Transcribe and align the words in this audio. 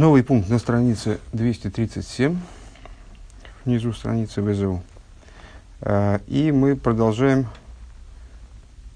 Новый 0.00 0.22
пункт 0.22 0.48
на 0.48 0.58
странице 0.58 1.18
237, 1.34 2.40
внизу 3.66 3.92
страницы 3.92 4.40
ВЗУ. 4.40 4.82
А, 5.82 6.22
и 6.26 6.52
мы 6.52 6.74
продолжаем 6.74 7.46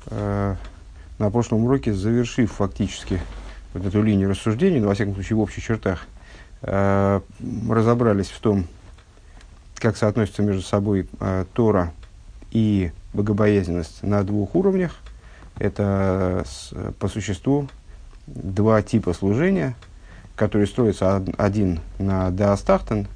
а, 0.06 0.56
на 1.18 1.30
прошлом 1.30 1.66
уроке, 1.66 1.92
завершив 1.92 2.50
фактически 2.52 3.20
вот 3.74 3.84
эту 3.84 4.02
линию 4.02 4.30
рассуждений, 4.30 4.80
но, 4.80 4.88
во 4.88 4.94
всяком 4.94 5.12
случае, 5.12 5.36
в 5.36 5.40
общих 5.40 5.62
чертах, 5.62 6.06
а, 6.62 7.20
разобрались 7.68 8.30
в 8.30 8.40
том, 8.40 8.64
как 9.74 9.98
соотносятся 9.98 10.40
между 10.40 10.62
собой 10.62 11.06
Тора 11.52 11.92
и 12.50 12.92
богобоязненность 13.12 14.02
на 14.02 14.22
двух 14.22 14.54
уровнях. 14.54 14.96
Это 15.58 16.46
по 16.98 17.08
существу 17.08 17.68
два 18.26 18.80
типа 18.80 19.12
служения– 19.12 19.76
который 20.36 20.66
строится 20.66 21.22
один 21.38 21.80
на 21.98 22.30
Даастахтен, 22.30 23.06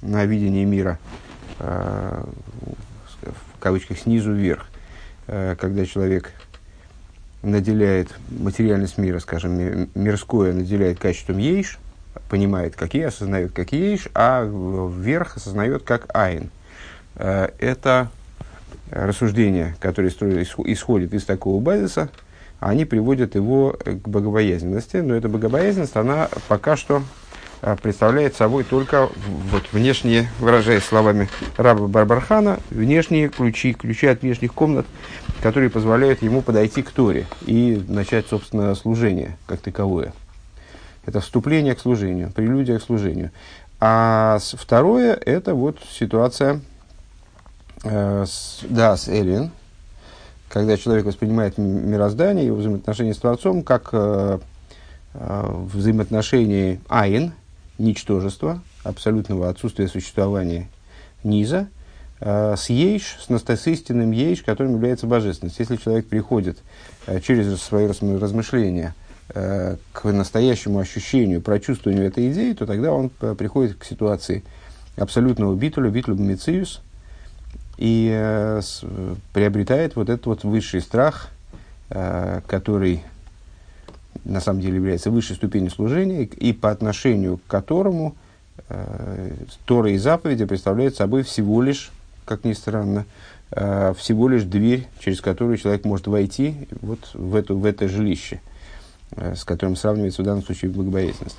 на 0.00 0.24
видении 0.24 0.64
мира, 0.64 0.98
э, 1.58 2.24
в 3.22 3.60
кавычках, 3.60 3.98
снизу 3.98 4.32
вверх, 4.32 4.66
э, 5.26 5.56
когда 5.58 5.84
человек 5.84 6.32
наделяет 7.42 8.08
материальность 8.30 8.98
мира, 8.98 9.18
скажем, 9.18 9.88
мирское 9.94 10.52
наделяет 10.52 10.98
качеством 10.98 11.38
ейш, 11.38 11.78
понимает, 12.28 12.76
какие, 12.76 13.04
осознает, 13.04 13.52
как 13.52 13.72
ейш, 13.72 14.08
а 14.14 14.44
вверх 14.44 15.36
осознает, 15.36 15.82
как 15.82 16.06
айн. 16.16 16.50
Э, 17.16 17.50
это 17.58 18.10
рассуждение, 18.90 19.76
которое 19.80 20.08
исходит 20.08 21.12
из 21.12 21.24
такого 21.24 21.60
базиса– 21.60 22.08
они 22.60 22.84
приводят 22.84 23.34
его 23.34 23.76
к 23.84 24.08
богобоязненности, 24.08 24.98
но 24.98 25.14
эта 25.14 25.28
богобоязненность, 25.28 25.96
она 25.96 26.28
пока 26.48 26.76
что 26.76 27.02
а, 27.60 27.76
представляет 27.76 28.36
собой 28.36 28.64
только 28.64 29.08
вот 29.50 29.64
внешние, 29.72 30.28
выражаясь 30.38 30.84
словами 30.84 31.28
раба 31.56 31.86
Барбархана, 31.88 32.60
внешние 32.70 33.28
ключи, 33.28 33.74
ключи 33.74 34.06
от 34.06 34.22
внешних 34.22 34.54
комнат, 34.54 34.86
которые 35.42 35.70
позволяют 35.70 36.22
ему 36.22 36.42
подойти 36.42 36.82
к 36.82 36.90
Торе 36.90 37.26
и 37.46 37.82
начать, 37.88 38.26
собственно, 38.28 38.74
служение 38.74 39.36
как 39.46 39.60
таковое. 39.60 40.12
Это 41.04 41.20
вступление 41.20 41.74
к 41.74 41.80
служению, 41.80 42.30
прелюдия 42.32 42.78
к 42.78 42.82
служению. 42.82 43.30
А 43.80 44.38
второе, 44.40 45.14
это 45.14 45.54
вот 45.54 45.78
ситуация 45.90 46.60
э, 47.82 48.24
с, 48.26 48.60
да, 48.68 48.96
с 48.96 49.08
Эллин, 49.08 49.50
когда 50.48 50.76
человек 50.76 51.04
воспринимает 51.04 51.58
мироздание, 51.58 52.46
его 52.46 52.56
взаимоотношения 52.56 53.14
с 53.14 53.18
Творцом, 53.18 53.62
как 53.62 53.90
э, 53.92 54.38
э, 55.14 55.64
взаимоотношения 55.72 56.80
айн, 56.88 57.32
ничтожества, 57.78 58.62
абсолютного 58.82 59.48
отсутствия 59.48 59.88
существования 59.88 60.68
низа, 61.22 61.68
э, 62.20 62.54
с 62.56 62.70
ейш, 62.70 63.18
с, 63.20 63.28
с 63.30 63.66
истинным 63.66 64.10
ейш, 64.10 64.42
которым 64.42 64.74
является 64.74 65.06
божественность. 65.06 65.58
Если 65.58 65.76
человек 65.76 66.06
приходит 66.08 66.58
э, 67.06 67.20
через 67.20 67.60
свои 67.60 67.86
размышления 67.86 68.94
э, 69.28 69.76
к 69.92 70.04
настоящему 70.10 70.78
ощущению, 70.78 71.42
прочувствованию 71.42 72.06
этой 72.06 72.32
идеи, 72.32 72.54
то 72.54 72.64
тогда 72.64 72.92
он 72.92 73.10
э, 73.20 73.34
приходит 73.36 73.76
к 73.76 73.84
ситуации 73.84 74.44
абсолютного 74.96 75.54
битуля, 75.54 75.90
битуля 75.90 76.16
мециус– 76.16 76.80
и 77.78 78.10
э, 78.12 78.60
с, 78.60 78.84
приобретает 79.32 79.96
вот 79.96 80.10
этот 80.10 80.26
вот 80.26 80.44
высший 80.44 80.80
страх, 80.80 81.30
э, 81.90 82.40
который 82.46 83.02
на 84.24 84.40
самом 84.40 84.60
деле 84.60 84.76
является 84.76 85.10
высшей 85.10 85.36
ступенью 85.36 85.70
служения, 85.70 86.24
и 86.24 86.52
по 86.52 86.70
отношению 86.70 87.38
к 87.38 87.46
которому 87.46 88.16
э, 88.68 89.32
Тора 89.64 89.92
и 89.92 89.96
заповеди 89.96 90.44
представляют 90.44 90.96
собой 90.96 91.22
всего 91.22 91.62
лишь, 91.62 91.90
как 92.24 92.44
ни 92.44 92.52
странно, 92.52 93.06
э, 93.52 93.94
всего 93.96 94.28
лишь 94.28 94.42
дверь, 94.42 94.86
через 94.98 95.20
которую 95.20 95.56
человек 95.56 95.84
может 95.84 96.08
войти 96.08 96.68
вот 96.82 97.10
в, 97.14 97.36
эту, 97.36 97.56
в 97.56 97.64
это 97.64 97.88
жилище, 97.88 98.40
э, 99.12 99.36
с 99.36 99.44
которым 99.44 99.76
сравнивается 99.76 100.22
в 100.22 100.24
данном 100.24 100.42
случае 100.42 100.72
благобоязненность. 100.72 101.36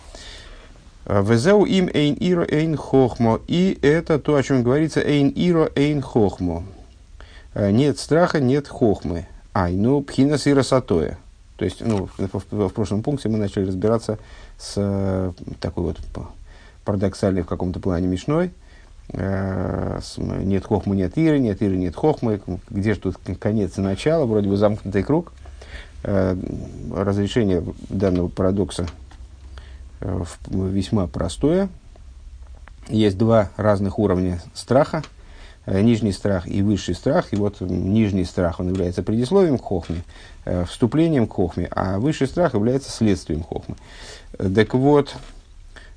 Везеу 1.09 1.65
им 1.65 1.89
эйн 1.91 2.15
иро 2.19 2.45
эйн 2.45 2.77
хохмо. 2.77 3.39
И 3.47 3.79
это 3.81 4.19
то, 4.19 4.35
о 4.35 4.43
чем 4.43 4.61
говорится 4.61 5.01
эйн 5.01 5.29
иро 5.29 5.71
эйн 5.75 6.03
хохмо. 6.03 6.63
Э, 7.55 7.71
нет 7.71 7.97
страха, 7.97 8.39
нет 8.39 8.67
хохмы. 8.67 9.25
Ай, 9.55 9.73
ну, 9.73 10.03
пхинас 10.03 10.45
и 10.45 10.53
росатоя. 10.53 11.17
То 11.57 11.65
есть, 11.65 11.81
ну, 11.81 12.07
в, 12.17 12.41
в, 12.51 12.69
прошлом 12.69 13.01
пункте 13.01 13.27
мы 13.27 13.39
начали 13.39 13.65
разбираться 13.65 14.19
с 14.59 14.73
э, 14.77 15.31
такой 15.59 15.85
вот 15.85 15.97
парадоксальной 16.85 17.41
в 17.41 17.47
каком-то 17.47 17.79
плане 17.79 18.07
мешной. 18.07 18.51
Э, 19.11 19.99
нет 20.17 20.67
хохмы, 20.67 20.95
нет 20.95 21.17
иры, 21.17 21.39
нет 21.39 21.59
иры, 21.63 21.75
нет 21.75 21.95
хохмы. 21.95 22.39
Где 22.69 22.93
же 22.93 22.99
тут 22.99 23.17
конец 23.39 23.79
и 23.79 23.81
начало? 23.81 24.27
Вроде 24.27 24.47
бы 24.47 24.57
замкнутый 24.57 25.01
круг. 25.01 25.33
Разрешение 26.03 27.61
данного 27.89 28.29
парадокса 28.29 28.85
весьма 30.01 31.07
простое. 31.07 31.69
Есть 32.87 33.17
два 33.17 33.49
разных 33.57 33.99
уровня 33.99 34.41
страха. 34.53 35.03
Э, 35.65 35.81
нижний 35.81 36.11
страх 36.11 36.47
и 36.47 36.61
высший 36.61 36.95
страх. 36.95 37.31
И 37.31 37.35
вот 37.35 37.61
нижний 37.61 38.25
страх, 38.25 38.59
он 38.59 38.69
является 38.69 39.03
предисловием 39.03 39.57
к 39.57 39.63
хохме, 39.63 40.03
э, 40.45 40.65
вступлением 40.65 41.27
к 41.27 41.33
хохме, 41.33 41.67
а 41.71 41.99
высший 41.99 42.27
страх 42.27 42.55
является 42.55 42.91
следствием 42.91 43.43
хохмы. 43.43 43.75
Так 44.37 44.73
вот, 44.73 45.15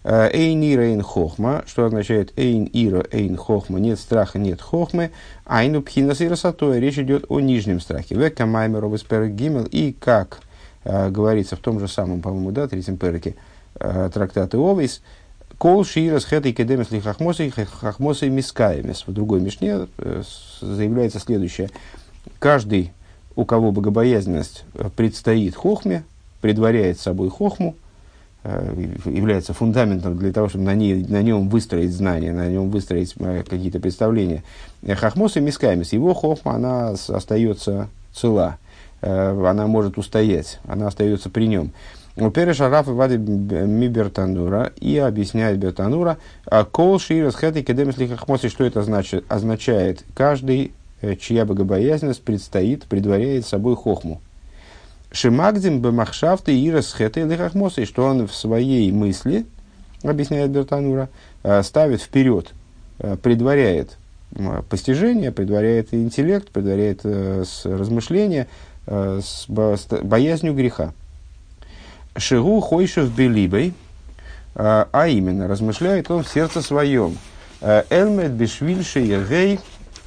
Эйн 0.04 0.60
ира 0.62 0.82
эйн 0.82 1.00
хохма, 1.00 1.62
что 1.66 1.86
означает 1.86 2.36
эйн 2.36 2.68
ира 2.72 3.04
эйн 3.12 3.36
хохма, 3.36 3.78
нет 3.78 4.00
страха, 4.00 4.38
нет 4.38 4.60
хохмы, 4.60 5.12
айну 5.46 5.80
пхинас 5.80 6.20
и 6.20 6.28
росатой, 6.28 6.80
речь 6.80 6.98
идет 6.98 7.26
о 7.28 7.38
нижнем 7.38 7.78
страхе. 7.80 8.16
Века 8.16 8.44
маймер 8.44 8.84
гимел, 9.28 9.64
и 9.64 9.92
как 9.92 10.40
э, 10.82 11.08
говорится 11.08 11.54
в 11.54 11.60
том 11.60 11.78
же 11.78 11.86
самом, 11.86 12.20
по-моему, 12.20 12.50
да, 12.50 12.66
третьем 12.66 12.96
переке, 12.96 13.30
э, 13.30 13.51
трактаты 13.78 14.56
Овейс, 14.56 15.00
Кол 15.62 15.84
Ширас 15.84 16.26
и 16.32 16.52
Кедемис 16.52 16.90
Ли 16.90 16.98
Хахмоса 16.98 17.44
и 17.44 17.50
Хахмоса 17.50 18.26
и 18.26 18.30
Мискаемис. 18.30 19.04
В 19.06 19.12
другой 19.12 19.40
Мишне 19.40 19.86
э, 19.96 20.22
заявляется 20.60 21.20
следующее. 21.20 21.70
Каждый, 22.40 22.92
у 23.36 23.44
кого 23.44 23.70
богобоязненность 23.70 24.64
э, 24.74 24.90
предстоит 24.96 25.54
хохме, 25.54 26.02
предваряет 26.40 26.98
собой 26.98 27.30
хохму, 27.30 27.76
э, 28.42 28.86
является 29.04 29.52
фундаментом 29.52 30.18
для 30.18 30.32
того, 30.32 30.48
чтобы 30.48 30.64
на, 30.64 30.74
ней, 30.74 31.06
на 31.06 31.22
нем 31.22 31.48
выстроить 31.48 31.92
знания, 31.92 32.32
на 32.32 32.48
нем 32.48 32.68
выстроить 32.68 33.14
э, 33.20 33.44
какие-то 33.48 33.78
представления. 33.78 34.42
Хахмос 34.84 35.36
и 35.36 35.40
Мискаймис, 35.40 35.92
его 35.92 36.12
хохма, 36.12 36.56
она 36.56 36.88
остается 36.90 37.88
цела, 38.12 38.58
она 39.00 39.68
может 39.68 39.96
устоять, 39.96 40.58
она 40.64 40.88
остается 40.88 41.30
при 41.30 41.46
нем. 41.46 41.70
Переш 42.16 42.60
Араф 42.60 42.88
и 42.88 42.90
Вади 42.90 43.16
Ми 43.16 43.88
Бертанура 43.88 44.72
и 44.78 44.98
объясняет 44.98 45.58
Бертанура, 45.58 46.18
а 46.44 46.64
кол 46.64 46.98
ширас 46.98 47.34
хэт 47.34 47.64
кедемис 47.66 47.96
лихахмоси, 47.96 48.48
что 48.48 48.64
это 48.64 48.82
значит? 48.82 49.24
Означает, 49.28 50.04
каждый, 50.14 50.72
э, 51.00 51.16
чья 51.16 51.46
богобоязненность 51.46 52.22
предстоит, 52.22 52.84
предваряет 52.84 53.46
собой 53.46 53.76
хохму. 53.76 54.20
Шимагдим 55.10 55.80
бемахшафты 55.80 56.52
ирас 56.52 56.92
хэт 56.92 57.16
и 57.16 57.22
лихахмоси, 57.22 57.86
что 57.86 58.04
он 58.04 58.28
в 58.28 58.34
своей 58.34 58.92
мысли, 58.92 59.46
объясняет 60.02 60.50
Бертанура, 60.50 61.08
э, 61.42 61.62
ставит 61.62 62.02
вперед, 62.02 62.52
э, 62.98 63.16
предваряет 63.16 63.96
постижение, 64.70 65.30
предваряет 65.30 65.92
интеллект, 65.92 66.48
предваряет 66.48 67.04
размышления 67.04 68.46
с 68.86 69.46
боязнью 69.46 70.54
греха. 70.54 70.94
Шигу 72.16 72.60
Хойшев 72.60 73.10
Белибой, 73.10 73.74
а, 74.54 74.88
а 74.92 75.08
именно, 75.08 75.48
размышляет 75.48 76.10
он 76.10 76.24
в 76.24 76.28
сердце 76.28 76.62
своем. 76.62 77.16
«Э, 77.60 77.84
Элмет 77.90 78.32
Бешвильше 78.32 78.98
Ергей 79.00 79.60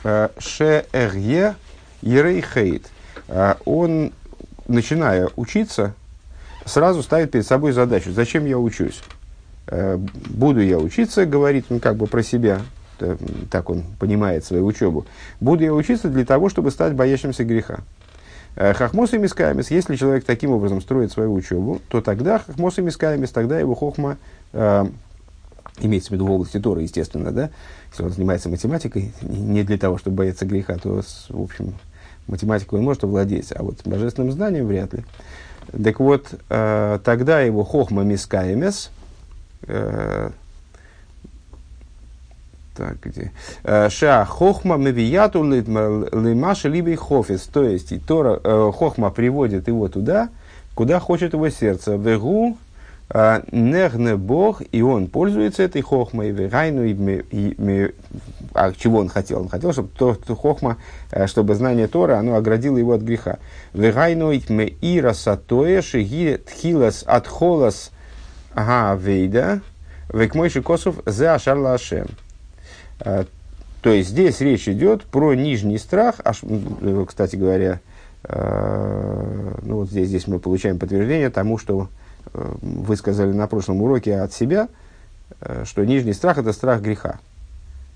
э, 0.03 0.29
Ше 0.37 0.85
Эрге 0.91 1.55
Ерей 2.01 2.41
Хейт. 2.41 2.89
А, 3.27 3.57
он, 3.65 4.11
начиная 4.67 5.29
учиться, 5.35 5.93
сразу 6.65 7.01
ставит 7.01 7.31
перед 7.31 7.47
собой 7.47 7.71
задачу. 7.71 8.11
Зачем 8.11 8.45
я 8.45 8.59
учусь? 8.59 9.01
Э, 9.67 9.97
буду 9.97 10.61
я 10.61 10.77
учиться, 10.77 11.25
говорит 11.25 11.65
он 11.69 11.79
как 11.79 11.95
бы 11.95 12.07
про 12.07 12.21
себя, 12.21 12.61
так 13.49 13.69
он 13.69 13.83
понимает 13.99 14.45
свою 14.45 14.65
учебу. 14.65 15.05
Буду 15.39 15.63
я 15.63 15.73
учиться 15.73 16.07
для 16.07 16.25
того, 16.25 16.49
чтобы 16.49 16.71
стать 16.71 16.93
боящимся 16.93 17.43
греха. 17.43 17.79
Э, 18.55 18.73
хахмос 18.73 19.13
и 19.13 19.17
мискаемис, 19.17 19.69
если 19.69 19.95
человек 19.95 20.23
таким 20.23 20.51
образом 20.51 20.81
строит 20.81 21.11
свою 21.11 21.33
учебу, 21.33 21.81
то 21.89 22.01
тогда 22.01 22.39
хахмос 22.39 22.77
и 22.77 22.81
мискаемис, 22.81 23.31
тогда 23.31 23.59
его 23.59 23.75
хохма, 23.75 24.17
э, 24.53 24.85
имеется 25.79 26.09
в 26.09 26.11
виду 26.13 26.25
в 26.25 26.31
области 26.31 26.59
Тора, 26.59 26.81
естественно, 26.81 27.31
да, 27.31 27.49
если 27.91 28.03
он 28.03 28.11
занимается 28.11 28.47
математикой, 28.47 29.11
не 29.21 29.63
для 29.63 29.77
того, 29.77 29.97
чтобы 29.97 30.17
бояться 30.17 30.45
греха, 30.45 30.77
то, 30.77 31.01
в 31.29 31.41
общем, 31.41 31.73
математикой 32.27 32.79
он 32.79 32.85
может 32.85 33.03
овладеть, 33.03 33.51
а 33.53 33.61
вот 33.61 33.85
божественным 33.85 34.31
знанием 34.31 34.67
вряд 34.67 34.93
ли. 34.93 35.03
Так 35.83 35.99
вот, 35.99 36.33
э, 36.49 36.99
тогда 37.03 37.41
его 37.41 37.63
хохма 37.63 38.03
мискаемес, 38.03 38.89
э, 39.67 40.29
так, 42.75 42.99
где? 43.01 43.31
Э, 43.63 43.89
ша 43.89 44.25
хохма 44.25 44.77
мавияту 44.77 45.43
лимаша 45.43 46.69
либо 46.69 46.95
хофис. 46.95 47.41
То 47.41 47.63
есть, 47.63 47.91
и 47.91 47.99
Тора, 47.99 48.39
э, 48.43 48.71
хохма 48.75 49.09
приводит 49.11 49.67
его 49.67 49.87
туда, 49.87 50.29
куда 50.73 50.99
хочет 50.99 51.33
его 51.33 51.49
сердце. 51.49 51.95
Вегу 51.95 52.57
э, 53.09 53.41
нехне 53.51 54.15
бог, 54.17 54.61
и 54.71 54.81
он 54.81 55.07
пользуется 55.07 55.63
этой 55.63 55.81
хохмой. 55.81 56.31
Вегайну, 56.31 56.83
и, 56.83 57.93
а 58.53 58.71
чего 58.73 58.99
он 58.99 59.09
хотел? 59.09 59.41
Он 59.41 59.49
хотел, 59.49 59.71
чтобы 59.71 59.89
то, 59.97 60.15
то 60.15 60.35
хохма, 60.35 60.77
чтобы 61.27 61.55
знание 61.55 61.87
Тора, 61.87 62.17
оно 62.19 62.35
оградило 62.35 62.77
его 62.77 62.93
от 62.93 63.01
греха. 63.01 63.39
Вегайну 63.73 64.31
ме 64.49 64.67
ира 64.81 65.13
сатоя 65.13 65.81
шиги 65.81 66.39
тхилас 66.45 67.03
атхолас 67.07 67.91
ага 68.53 68.99
вейда. 68.99 69.61
Векмойши 70.13 70.61
косов 70.61 70.97
зе 71.05 71.29
ашар 71.29 71.57
ашем. 71.65 72.07
А, 72.99 73.25
то 73.81 73.91
есть 73.91 74.09
здесь 74.09 74.41
речь 74.41 74.67
идет 74.67 75.03
про 75.03 75.33
нижний 75.33 75.77
страх, 75.77 76.15
аж, 76.23 76.39
э, 76.43 77.05
кстати 77.07 77.35
говоря, 77.35 77.79
а, 78.23 79.59
ну 79.63 79.75
вот 79.77 79.89
здесь, 79.89 80.07
здесь 80.07 80.27
мы 80.27 80.39
получаем 80.39 80.79
подтверждение 80.79 81.29
тому, 81.29 81.57
что 81.57 81.89
э, 82.33 82.53
вы 82.61 82.95
сказали 82.95 83.31
на 83.31 83.47
прошлом 83.47 83.81
уроке 83.81 84.17
от 84.19 84.33
себя, 84.33 84.69
э, 85.41 85.63
что 85.65 85.85
нижний 85.85 86.13
страх– 86.13 86.37
это 86.39 86.53
страх 86.53 86.81
греха. 86.81 87.19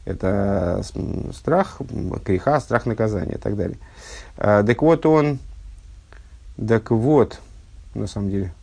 Это 0.06 0.82
страх 1.34 1.82
греха, 2.26 2.60
страх 2.62 2.86
наказания 2.86 3.36
и 3.36 3.38
так 3.38 3.56
далее. 3.56 3.78
Так 4.38 4.82
вот 4.82 5.06
он, 5.06 5.38
так 6.56 6.90
вот, 6.90 7.40
на 7.94 8.08
самом 8.08 8.32
деле, 8.32 8.54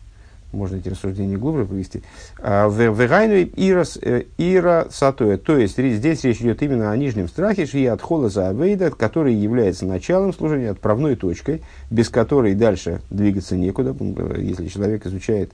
можно 0.52 0.76
эти 0.76 0.88
рассуждения 0.88 1.36
глубже 1.36 1.64
провести. 1.64 2.02
А, 2.38 2.68
Вегайну 2.68 3.34
ирас 3.56 3.98
э, 4.00 4.24
ира 4.38 4.86
сатоя. 4.90 5.36
То 5.36 5.56
есть 5.56 5.76
здесь 5.76 6.24
речь 6.24 6.40
идет 6.40 6.62
именно 6.62 6.90
о 6.90 6.96
нижнем 6.96 7.28
страхе, 7.28 7.66
шия 7.66 7.92
от 7.92 8.02
хола 8.02 8.28
за 8.28 8.48
авейда, 8.48 8.90
который 8.90 9.34
является 9.34 9.86
началом 9.86 10.32
служения, 10.32 10.70
отправной 10.70 11.16
точкой, 11.16 11.62
без 11.90 12.08
которой 12.08 12.54
дальше 12.54 13.00
двигаться 13.10 13.56
некуда. 13.56 13.94
Если 14.38 14.68
человек 14.68 15.06
изучает 15.06 15.52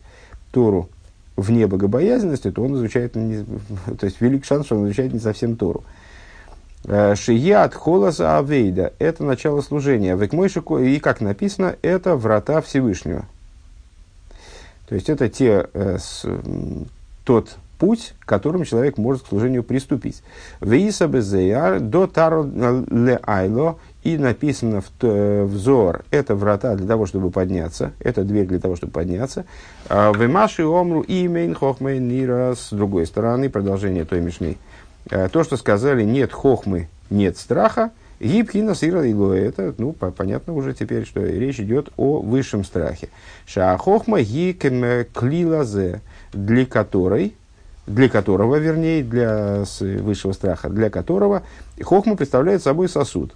Тору 0.52 0.88
вне 1.36 1.66
богобоязненности, 1.66 2.50
то 2.50 2.62
он 2.62 2.74
изучает, 2.76 3.14
не, 3.16 3.44
то 3.98 4.04
есть 4.06 4.20
велик 4.20 4.44
шанс, 4.44 4.66
что 4.66 4.76
он 4.76 4.86
изучает 4.86 5.12
не 5.12 5.20
совсем 5.20 5.56
Тору. 5.56 5.84
А, 6.84 7.14
шия 7.14 7.64
от 7.64 7.74
холоса 7.74 8.38
авейда– 8.38 8.92
это 8.98 9.24
начало 9.24 9.60
служения. 9.60 10.16
И, 10.16 10.98
как 10.98 11.20
написано, 11.20 11.76
это 11.82 12.16
врата 12.16 12.60
Всевышнего. 12.60 13.26
То 14.92 14.96
есть 14.96 15.08
это 15.08 15.30
те, 15.30 15.70
э, 15.72 15.96
с, 15.98 16.26
тот 17.24 17.56
путь, 17.78 18.12
которым 18.26 18.64
человек 18.64 18.98
может 18.98 19.22
к 19.22 19.28
служению 19.28 19.62
приступить. 19.62 20.22
Веиса 20.60 21.08
до 21.08 22.06
таро 22.06 22.44
ле 22.44 23.18
айло 23.22 23.78
и 24.02 24.18
написано 24.18 24.82
в 24.82 24.90
э, 25.00 25.44
взор, 25.44 26.04
это 26.10 26.34
врата 26.34 26.74
для 26.74 26.86
того, 26.86 27.06
чтобы 27.06 27.30
подняться, 27.30 27.92
это 28.00 28.22
дверь 28.22 28.46
для 28.46 28.60
того, 28.60 28.76
чтобы 28.76 28.92
подняться. 28.92 29.46
А 29.88 30.12
Вемаши 30.12 30.62
омру 30.62 31.02
имейн 31.08 31.54
хохмейн 31.54 32.06
нира 32.06 32.54
с 32.54 32.68
другой 32.70 33.06
стороны, 33.06 33.48
продолжение 33.48 34.04
той 34.04 34.20
мишны. 34.20 34.58
Э, 35.08 35.30
то, 35.30 35.42
что 35.42 35.56
сказали, 35.56 36.04
нет 36.04 36.34
хохмы, 36.34 36.90
нет 37.08 37.38
страха, 37.38 37.92
Гибхина 38.22 38.76
сира 38.76 39.04
и 39.04 39.12
Это, 39.12 39.74
ну, 39.78 39.92
понятно 39.92 40.54
уже 40.54 40.74
теперь, 40.74 41.04
что 41.04 41.20
речь 41.20 41.58
идет 41.58 41.88
о 41.96 42.20
высшем 42.20 42.62
страхе. 42.62 43.08
Шаахохма 43.46 44.22
гикем 44.22 45.04
клилазе, 45.12 46.00
для 46.32 46.64
которой, 46.64 47.34
для 47.88 48.08
которого, 48.08 48.56
вернее, 48.56 49.02
для 49.02 49.64
высшего 49.80 50.32
страха, 50.32 50.68
для 50.68 50.88
которого 50.88 51.42
хохма 51.80 52.16
представляет 52.16 52.62
собой 52.62 52.88
сосуд. 52.88 53.34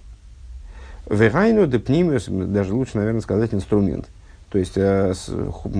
Вегайну 1.09 1.67
депнимиус, 1.67 2.27
даже 2.29 2.73
лучше, 2.73 2.97
наверное, 2.97 3.21
сказать 3.21 3.53
инструмент– 3.53 4.07
то 4.49 4.59
есть 4.59 4.73
э, 4.77 5.13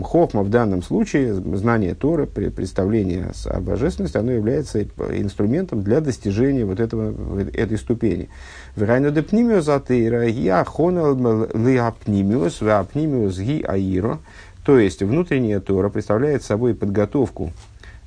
хохма 0.04 0.44
в 0.44 0.50
данном 0.50 0.84
случае, 0.84 1.34
знание 1.36 1.96
Торы, 1.96 2.26
представление 2.28 3.32
о 3.46 3.62
божественности, 3.62 4.18
оно 4.18 4.34
является 4.34 4.84
инструментом 4.84 5.84
для 5.84 6.02
достижения 6.02 6.66
вот 6.66 6.82
этого, 6.82 7.14
этой 7.54 7.78
ступени. 7.78 8.28
Верайно 8.76 9.12
депнимиус 9.12 9.70
атеира, 9.70 10.28
я 10.28 10.66
хонал 10.66 11.16
лиапнимиус, 11.54 12.60
веапнимиус 12.60 13.40
ги 13.40 13.64
аиро. 13.64 14.20
То 14.66 14.78
есть 14.78 15.02
внутренняя 15.02 15.62
Тора 15.62 15.88
представляет 15.88 16.44
собой 16.44 16.76
подготовку 16.76 17.54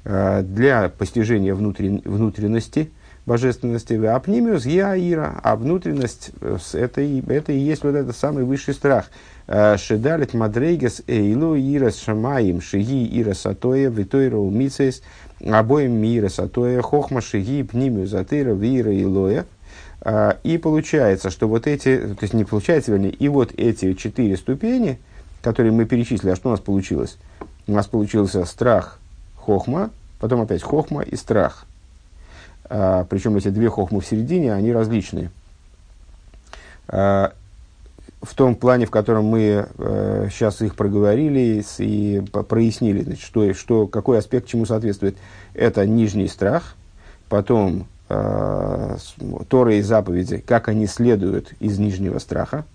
э, 0.04 0.42
для 0.42 0.90
постижения 0.90 1.54
внутрен, 1.54 2.02
внутренности, 2.04 2.90
божественности, 3.30 3.94
апнимиус 3.94 4.66
аира, 4.66 5.40
а 5.42 5.56
внутренность 5.56 6.30
э, 6.40 6.58
это, 6.74 7.00
это 7.00 7.52
и 7.52 7.58
есть 7.58 7.84
вот 7.84 7.94
этот 7.94 8.16
самый 8.16 8.44
высший 8.44 8.74
страх– 8.74 9.10
Э, 9.52 9.76
Шедалит 9.76 10.32
мадрейгес 10.32 11.02
эйлу 11.08 11.56
ирас 11.56 11.98
шамаим 11.98 12.60
шиги 12.60 13.04
ирас 13.20 13.46
атоя 13.46 13.88
витойра 13.88 14.36
умицейс 14.36 15.02
обоим 15.44 16.00
мирас 16.00 16.38
атоя 16.38 16.80
хохма 16.82 17.20
шиги 17.20 17.64
пнимю 17.64 18.06
затыра 18.06 18.52
вира 18.52 18.96
илоя. 18.96 19.46
Э, 20.02 20.34
и 20.44 20.56
получается, 20.56 21.30
что 21.30 21.48
вот 21.48 21.66
эти, 21.66 21.98
то 21.98 22.22
есть 22.22 22.32
не 22.32 22.44
получается, 22.44 22.92
вернее, 22.92 23.10
и 23.10 23.26
вот 23.26 23.52
эти 23.56 23.92
четыре 23.94 24.36
ступени, 24.36 25.00
которые 25.42 25.72
мы 25.72 25.84
перечислили, 25.84 26.30
а 26.30 26.36
что 26.36 26.50
у 26.50 26.52
нас 26.52 26.60
получилось? 26.60 27.18
У 27.66 27.72
нас 27.72 27.88
получился 27.88 28.44
страх, 28.44 29.00
хохма, 29.34 29.90
потом 30.20 30.42
опять 30.42 30.62
хохма 30.62 31.02
и 31.02 31.16
страх. 31.16 31.66
А, 32.70 33.04
причем 33.04 33.36
эти 33.36 33.48
две 33.48 33.68
хохмы 33.68 34.00
в 34.00 34.06
середине, 34.06 34.54
они 34.54 34.72
различные. 34.72 35.30
А, 36.88 37.32
в 38.22 38.34
том 38.34 38.54
плане, 38.54 38.86
в 38.86 38.90
котором 38.90 39.24
мы 39.24 39.66
э, 39.78 40.28
сейчас 40.30 40.60
их 40.60 40.76
проговорили 40.76 41.64
и 41.78 42.22
прояснили, 42.48 43.02
значит, 43.02 43.24
что, 43.24 43.54
что, 43.54 43.86
какой 43.86 44.18
аспект 44.18 44.46
чему 44.46 44.66
соответствует. 44.66 45.16
Это 45.54 45.86
нижний 45.86 46.28
страх, 46.28 46.76
потом 47.30 47.86
э, 48.10 48.96
Торы 49.48 49.78
и 49.78 49.82
заповеди, 49.82 50.38
как 50.38 50.68
они 50.68 50.86
следуют 50.86 51.54
из 51.60 51.78
нижнего 51.78 52.18
страха, 52.18 52.66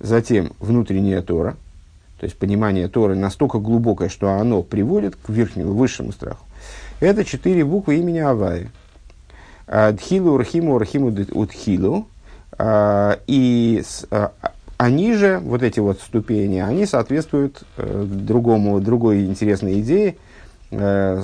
затем 0.00 0.52
внутренняя 0.58 1.22
Тора, 1.22 1.56
то 2.18 2.24
есть 2.24 2.36
понимание 2.36 2.88
Торы 2.88 3.14
настолько 3.14 3.60
глубокое, 3.60 4.08
что 4.08 4.32
оно 4.32 4.62
приводит 4.62 5.14
к 5.14 5.28
верхнему, 5.28 5.74
высшему 5.74 6.10
страху. 6.10 6.44
Это 6.98 7.24
четыре 7.24 7.64
буквы 7.64 7.98
имени 7.98 8.18
Аваи. 8.18 8.68
Дхилу, 9.70 10.32
Урхиму, 10.32 10.74
Урхиму, 10.74 11.14
Утхилу– 11.32 12.08
а, 12.62 13.18
и 13.26 13.82
а, 14.10 14.32
они 14.76 15.14
же, 15.14 15.38
вот 15.38 15.62
эти 15.62 15.80
вот 15.80 15.98
ступени, 16.00 16.58
они 16.58 16.84
соответствуют 16.84 17.62
э, 17.78 18.04
другому, 18.06 18.80
другой 18.80 19.24
интересной 19.24 19.80
идее, 19.80 20.16
э, 20.70 21.22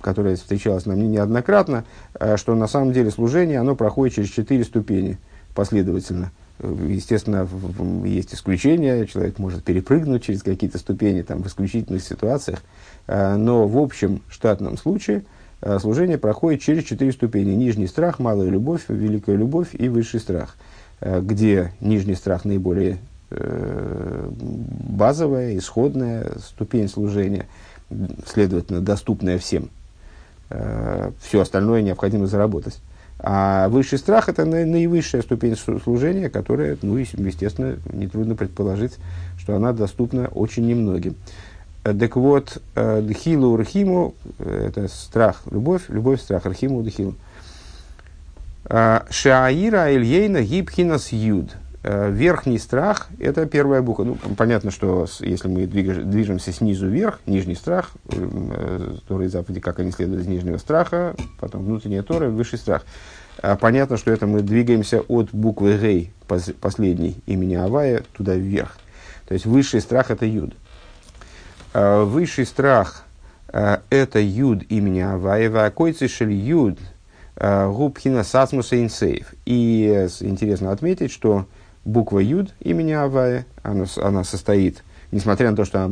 которая 0.00 0.36
встречалась 0.36 0.86
нам 0.86 0.98
неоднократно, 1.12 1.84
э, 2.18 2.38
что 2.38 2.54
на 2.54 2.66
самом 2.68 2.94
деле 2.94 3.10
служение, 3.10 3.60
оно 3.60 3.76
проходит 3.76 4.14
через 4.14 4.30
четыре 4.30 4.64
ступени 4.64 5.18
последовательно. 5.54 6.30
Естественно, 6.58 7.46
есть 8.04 8.34
исключения, 8.34 9.04
человек 9.06 9.38
может 9.38 9.64
перепрыгнуть 9.64 10.24
через 10.24 10.42
какие-то 10.42 10.78
ступени 10.78 11.20
там, 11.20 11.42
в 11.42 11.46
исключительных 11.48 12.02
ситуациях, 12.02 12.62
но 13.06 13.68
в 13.68 13.78
общем 13.78 14.22
штатном 14.28 14.76
случае 14.76 15.22
служение 15.80 16.18
проходит 16.18 16.60
через 16.60 16.84
четыре 16.84 17.12
ступени. 17.12 17.52
Нижний 17.52 17.86
страх, 17.86 18.18
малая 18.18 18.48
любовь, 18.48 18.82
великая 18.88 19.36
любовь 19.36 19.68
и 19.72 19.88
высший 19.88 20.20
страх– 20.20 20.56
Э, 21.00 21.20
где 21.20 21.72
нижний 21.80 22.14
страх 22.14 22.44
наиболее 22.44 22.98
э, 23.30 24.30
базовая, 24.30 25.56
исходная 25.56 26.32
ступень 26.38 26.88
служения, 26.88 27.46
следовательно, 28.26 28.80
доступная 28.80 29.38
всем. 29.38 29.70
Э, 30.50 31.12
Все 31.22 31.40
остальное 31.40 31.82
необходимо 31.82 32.26
заработать. 32.26 32.80
А 33.20 33.68
высший 33.68 33.98
страх– 33.98 34.28
это 34.30 34.44
наивысшая 34.44 35.22
ступень 35.22 35.56
служения, 35.56 36.30
которая, 36.30 36.76
ну, 36.82 36.96
естественно, 36.96 37.76
нетрудно 37.92 38.36
предположить, 38.36 38.96
что 39.38 39.56
она 39.56 39.72
доступна 39.72 40.28
очень 40.28 40.66
немногим. 40.66 41.16
Так 41.82 42.16
вот, 42.16 42.60
дхилу 42.74 43.52
урхиму– 43.52 44.14
это 44.38 44.88
страх, 44.88 45.42
любовь, 45.50 45.84
любовь, 45.88 46.20
страх, 46.20 46.44
архиму, 46.46 46.82
дхилу– 46.82 47.14
Э, 48.68 49.00
Шаира 49.10 49.94
Ильейна 49.94 50.42
Гибхинас 50.42 51.12
Юд. 51.12 51.56
Э, 51.82 52.10
верхний 52.10 52.58
страх– 52.58 53.08
это 53.18 53.46
первая 53.46 53.80
буква. 53.80 54.04
Ну, 54.04 54.16
понятно, 54.36 54.70
что 54.70 55.06
если 55.20 55.48
мы 55.48 55.66
движемся 55.66 56.52
снизу 56.52 56.86
вверх, 56.86 57.20
нижний 57.26 57.54
страх, 57.54 57.92
э, 58.12 58.96
Торы 59.06 59.26
и 59.26 59.28
заповеди, 59.28 59.60
как 59.60 59.78
они 59.78 59.90
следуют 59.90 60.22
из 60.22 60.26
нижнего 60.26 60.58
страха, 60.58 61.14
потом 61.40 61.64
внутренняя 61.64 62.02
Тора, 62.02 62.28
высший 62.28 62.58
страх. 62.58 62.84
Понятно, 63.60 63.96
что 63.96 64.10
это 64.10 64.26
мы 64.26 64.42
двигаемся 64.42 65.00
от 65.00 65.28
буквы 65.30 65.78
Гей, 65.78 66.12
последней 66.60 67.22
имени 67.26 67.54
Авая, 67.54 68.02
туда 68.12 68.34
вверх. 68.34 68.76
То 69.28 69.34
есть 69.34 69.46
высший 69.46 69.80
страх– 69.80 70.10
это 70.10 70.26
Юд. 70.26 70.54
Высший 71.74 72.46
страх 72.46 73.04
это 73.52 74.20
юд 74.20 74.62
имени 74.68 75.00
Аваева, 75.00 75.66
а 75.66 75.70
койцишель 75.70 76.32
юд 76.32 76.78
губхина 77.36 78.24
сасмуса 78.24 78.82
инсейв. 78.82 79.34
И 79.44 80.08
интересно 80.20 80.72
отметить, 80.72 81.12
что 81.12 81.46
буква 81.84 82.18
юд 82.18 82.54
имени 82.60 82.92
Авая, 82.92 83.46
она, 83.62 83.86
она 83.96 84.24
состоит, 84.24 84.82
несмотря 85.12 85.50
на 85.50 85.56
то, 85.56 85.64
что 85.64 85.90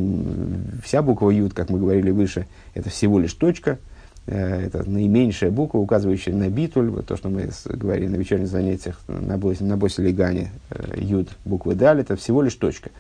вся 0.85 1.03
буква 1.03 1.31
юд, 1.31 1.55
как 1.55 1.71
мы 1.71 1.79
говорили 1.79 2.11
выше, 2.11 2.47
это 2.75 2.91
всего 2.91 3.19
лишь 3.19 3.35
точка, 3.35 3.79
это 4.27 4.83
наименьшая 4.89 5.51
буква, 5.51 5.79
указывающая 5.79 6.35
на 6.35 6.49
битуль, 6.49 6.89
вот 6.89 7.07
то, 7.07 7.17
что 7.17 7.29
мы 7.29 7.51
говорили 7.65 8.09
на 8.09 8.17
вечерних 8.17 8.49
занятиях 8.49 9.01
на, 9.07 9.39
босе, 9.39 9.63
на 9.63 9.77
босе 9.77 10.03
Легане, 10.03 10.51
юд 10.97 11.29
буквы 11.45 11.75
даль, 11.75 12.01
это 12.01 12.17
всего 12.17 12.43
лишь 12.43 12.55
точка. 12.55 12.91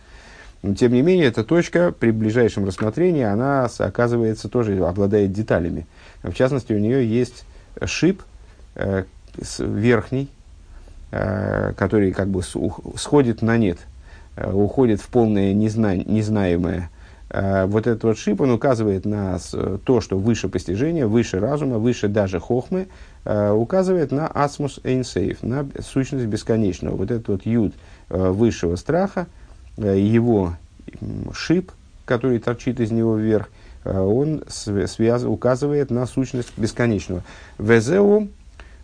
Но, 0.66 0.74
тем 0.74 0.92
не 0.92 1.02
менее, 1.02 1.26
эта 1.26 1.44
точка 1.44 1.94
при 1.96 2.10
ближайшем 2.10 2.64
рассмотрении, 2.64 3.22
она, 3.22 3.68
оказывается, 3.78 4.48
тоже 4.48 4.76
обладает 4.84 5.32
деталями. 5.32 5.86
В 6.24 6.32
частности, 6.32 6.72
у 6.72 6.78
нее 6.78 7.08
есть 7.08 7.44
шип 7.84 8.22
э, 8.74 9.04
верхний, 9.60 10.28
э, 11.12 11.72
который 11.76 12.10
как 12.10 12.28
бы 12.28 12.42
сходит 12.96 13.42
на 13.42 13.56
нет, 13.58 13.78
э, 14.34 14.50
уходит 14.50 15.00
в 15.00 15.06
полное 15.06 15.52
незна, 15.52 15.94
незнаемое. 15.94 16.90
Э, 17.30 17.66
вот 17.66 17.86
этот 17.86 18.02
вот 18.02 18.18
шип, 18.18 18.40
он 18.40 18.50
указывает 18.50 19.04
на 19.04 19.38
то, 19.84 20.00
что 20.00 20.18
выше 20.18 20.48
постижения, 20.48 21.06
выше 21.06 21.38
разума, 21.38 21.78
выше 21.78 22.08
даже 22.08 22.40
хохмы, 22.40 22.88
э, 23.24 23.52
указывает 23.52 24.10
на 24.10 24.26
асмус 24.26 24.80
эйнсейф, 24.82 25.44
на 25.44 25.68
сущность 25.80 26.26
бесконечного. 26.26 26.96
Вот 26.96 27.12
этот 27.12 27.28
вот 27.28 27.46
юд 27.46 27.72
э, 28.08 28.30
высшего 28.30 28.74
страха– 28.74 29.28
его 29.76 30.54
шип, 31.32 31.72
который 32.04 32.38
торчит 32.38 32.80
из 32.80 32.90
него 32.90 33.16
вверх, 33.16 33.48
э, 33.84 33.98
он 33.98 34.42
связ, 34.48 35.24
указывает 35.24 35.90
на 35.90 36.06
сущность 36.06 36.52
бесконечного. 36.56 37.22
Везеу 37.58 38.28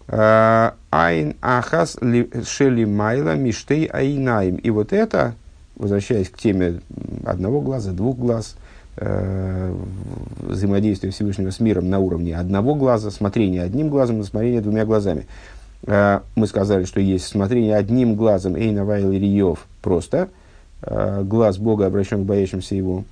э, 0.08 0.70
айн 0.90 1.37
ахас 1.40 1.96
шели 2.44 2.84
майла 2.84 3.37
миштей 3.37 3.87
айнаим. 3.87 4.56
И 4.56 4.70
вот 4.70 4.92
это, 4.92 5.34
возвращаясь 5.76 6.28
к 6.28 6.38
теме 6.38 6.80
одного 7.25 7.61
глаза, 7.61 7.92
двух 7.92 8.18
глаз, 8.18 8.56
взаимодействия 8.94 11.08
Всевышнего 11.08 11.50
с 11.50 11.61
миром 11.61 11.88
на 11.88 11.99
уровне 11.99 12.37
одного 12.37 12.75
глаза, 12.75 13.11
смотрение 13.11 13.62
одним 13.62 13.88
глазом 13.88 14.20
и 14.20 14.25
смотрение 14.25 14.61
двумя 14.61 14.84
глазами. 14.84 15.26
Мы 15.87 16.46
сказали, 16.46 16.84
что 16.84 17.00
есть 17.00 17.26
смотрение 17.26 17.75
одним 17.75 18.16
глазом 18.16 18.54
Эйна 18.54 18.84
Вайл 18.84 19.11
Риев 19.11 19.66
просто– 19.80 20.28
Э, 20.38 20.41
глаз 20.82 21.58
Бога 21.58 21.86
обращен 21.86 22.22
к 22.22 22.26
боящимся 22.26 22.74
Его. 22.74 23.04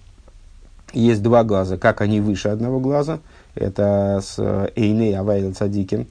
Есть 0.92 1.22
два 1.22 1.44
глаза, 1.44 1.76
как 1.76 2.00
они 2.00 2.20
выше 2.20 2.48
одного 2.48 2.80
глаза. 2.80 3.20
Это 3.54 4.20
с 4.22 4.38
Эйней 4.74 5.16
Авайл 5.16 5.54
Цадиким, 5.54 6.06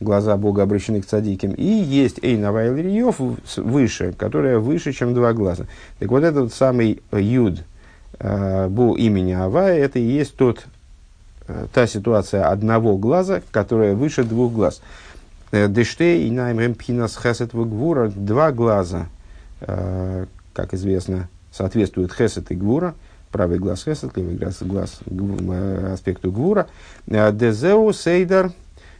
глаза 0.00 0.36
Бога 0.36 0.62
обращены 0.62 1.00
к 1.00 1.06
цадиким. 1.06 1.52
И 1.52 1.64
есть 1.64 2.18
Эйн 2.22 2.44
Авайл 2.44 2.76
Риев 2.76 3.16
выше, 3.56 4.12
которая 4.16 4.58
выше, 4.58 4.92
чем 4.92 5.14
два 5.14 5.32
глаза. 5.32 5.66
Так 5.98 6.10
вот 6.10 6.22
этот 6.22 6.52
самый 6.52 7.02
Юд 7.12 7.62
э, 8.18 8.68
Бу 8.68 8.94
имени 8.94 9.32
Авая, 9.32 9.78
это 9.78 9.98
и 9.98 10.02
есть 10.02 10.36
тот, 10.36 10.66
э, 11.46 11.66
та 11.72 11.86
ситуация 11.86 12.48
одного 12.48 12.96
глаза, 12.96 13.42
которая 13.50 13.94
выше 13.94 14.24
двух 14.24 14.52
глаз. 14.52 14.80
Дештей 15.52 16.26
и 16.26 16.30
найм 16.32 16.74
пхинас 16.74 17.16
хесет 17.16 17.52
гвура, 17.52 18.08
два 18.08 18.50
глаза, 18.50 19.06
как 20.54 20.72
известно, 20.72 21.28
соответствует 21.52 22.12
хесед 22.12 22.50
и 22.50 22.54
гвура, 22.54 22.94
правый 23.30 23.58
глаз 23.58 23.84
хесед, 23.84 24.16
левый 24.16 24.36
глаз, 24.36 24.62
глаз 24.62 25.00
э, 25.06 25.92
аспекту 25.92 26.32
гвура. 26.32 26.68
Э, 27.06 27.32
дезеу 27.32 27.92
сейдар 27.92 28.52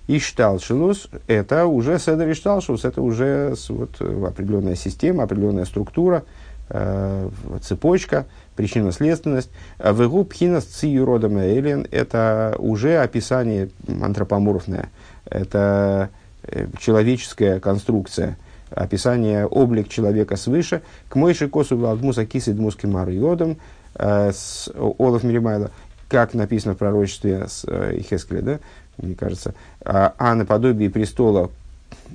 Ишталшилус– 0.07 1.09
это 1.29 1.65
уже 1.67 1.99
седер 1.99 2.31
Ишталшилус, 2.31 2.85
это 2.85 3.01
уже 3.01 3.55
вот, 3.69 4.01
определенная 4.01 4.75
система, 4.75 5.23
определенная 5.23 5.65
структура, 5.65 6.25
э, 6.69 7.31
цепочка, 7.63 8.27
причинно-следственность. 8.57 9.51
Вегу 9.79 10.25
пхинас 10.25 10.65
цию 10.65 11.07
родом 11.07 11.39
элен– 11.39 11.87
это 11.91 12.55
уже 12.59 12.99
описание 12.99 13.71
антропоморфное, 13.89 14.91
это 15.25 16.11
э, 16.43 16.67
человеческая 16.79 17.61
конструкция– 17.61 18.37
описание 18.75 19.47
облик 19.47 19.89
человека 19.89 20.37
свыше, 20.37 20.83
к 21.09 21.17
Мойши 21.17 21.49
Косу 21.49 21.77
Валдмуса 21.77 22.27
Кисы 22.27 22.53
Дмуски 22.53 22.87
Мариодом, 22.87 23.57
э, 23.95 24.33
с 24.33 24.71
Олаф 24.99 25.23
Миримайла, 25.23 25.71
как 26.09 26.35
написано 26.35 26.75
в 26.75 26.79
пророчестве 26.79 27.47
с 27.49 27.65
э, 27.67 28.01
Хескеля, 28.09 28.43
да, 28.43 28.59
мне 28.99 29.15
кажется, 29.15 29.55
а, 29.85 30.15
а 30.19 30.35
наподобие 30.35 30.91
престола 30.91 31.51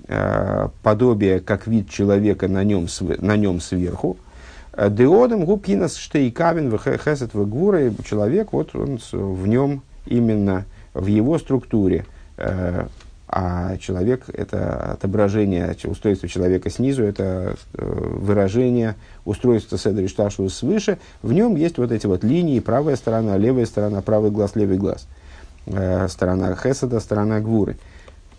э, 0.08 0.68
подобие, 0.84 1.40
как 1.40 1.68
вид 1.68 1.90
человека 1.90 2.48
на 2.48 2.64
нем, 2.64 2.88
на 3.20 3.38
нем 3.38 3.60
сверху, 3.60 4.18
Деодом 4.90 5.44
губкинас 5.44 5.98
штейкавин 5.98 6.70
в 6.70 6.78
хесет 6.78 7.34
в 7.34 7.50
гвура, 7.50 7.92
человек, 8.06 8.54
вот 8.54 8.74
он 8.76 9.00
в 9.12 9.46
нем 9.46 9.82
именно 10.06 10.64
в 10.94 11.08
его 11.08 11.38
структуре 11.38 12.06
а 13.32 13.78
человек– 13.78 14.24
это 14.34 14.94
отображение 14.94 15.76
устройства 15.86 16.28
человека 16.28 16.72
снизу, 16.72 17.04
это 17.04 17.56
э, 17.74 17.84
выражение 17.84 18.96
устройства 19.24 19.78
Седри 19.78 20.08
Шташу 20.08 20.50
свыше. 20.50 20.98
В 21.22 21.32
нем 21.32 21.56
есть 21.56 21.78
вот 21.78 21.92
эти 21.92 22.08
вот 22.08 22.24
линии, 22.24 22.60
правая 22.60 22.96
сторона, 22.96 23.38
левая 23.38 23.68
сторона, 23.68 24.02
правый 24.02 24.32
глаз, 24.32 24.56
левый 24.56 24.78
глаз. 24.78 25.08
Э, 25.68 26.08
сторона 26.10 26.56
Хеседа, 26.56 27.00
сторона 27.00 27.40
Гвуры. 27.40 27.78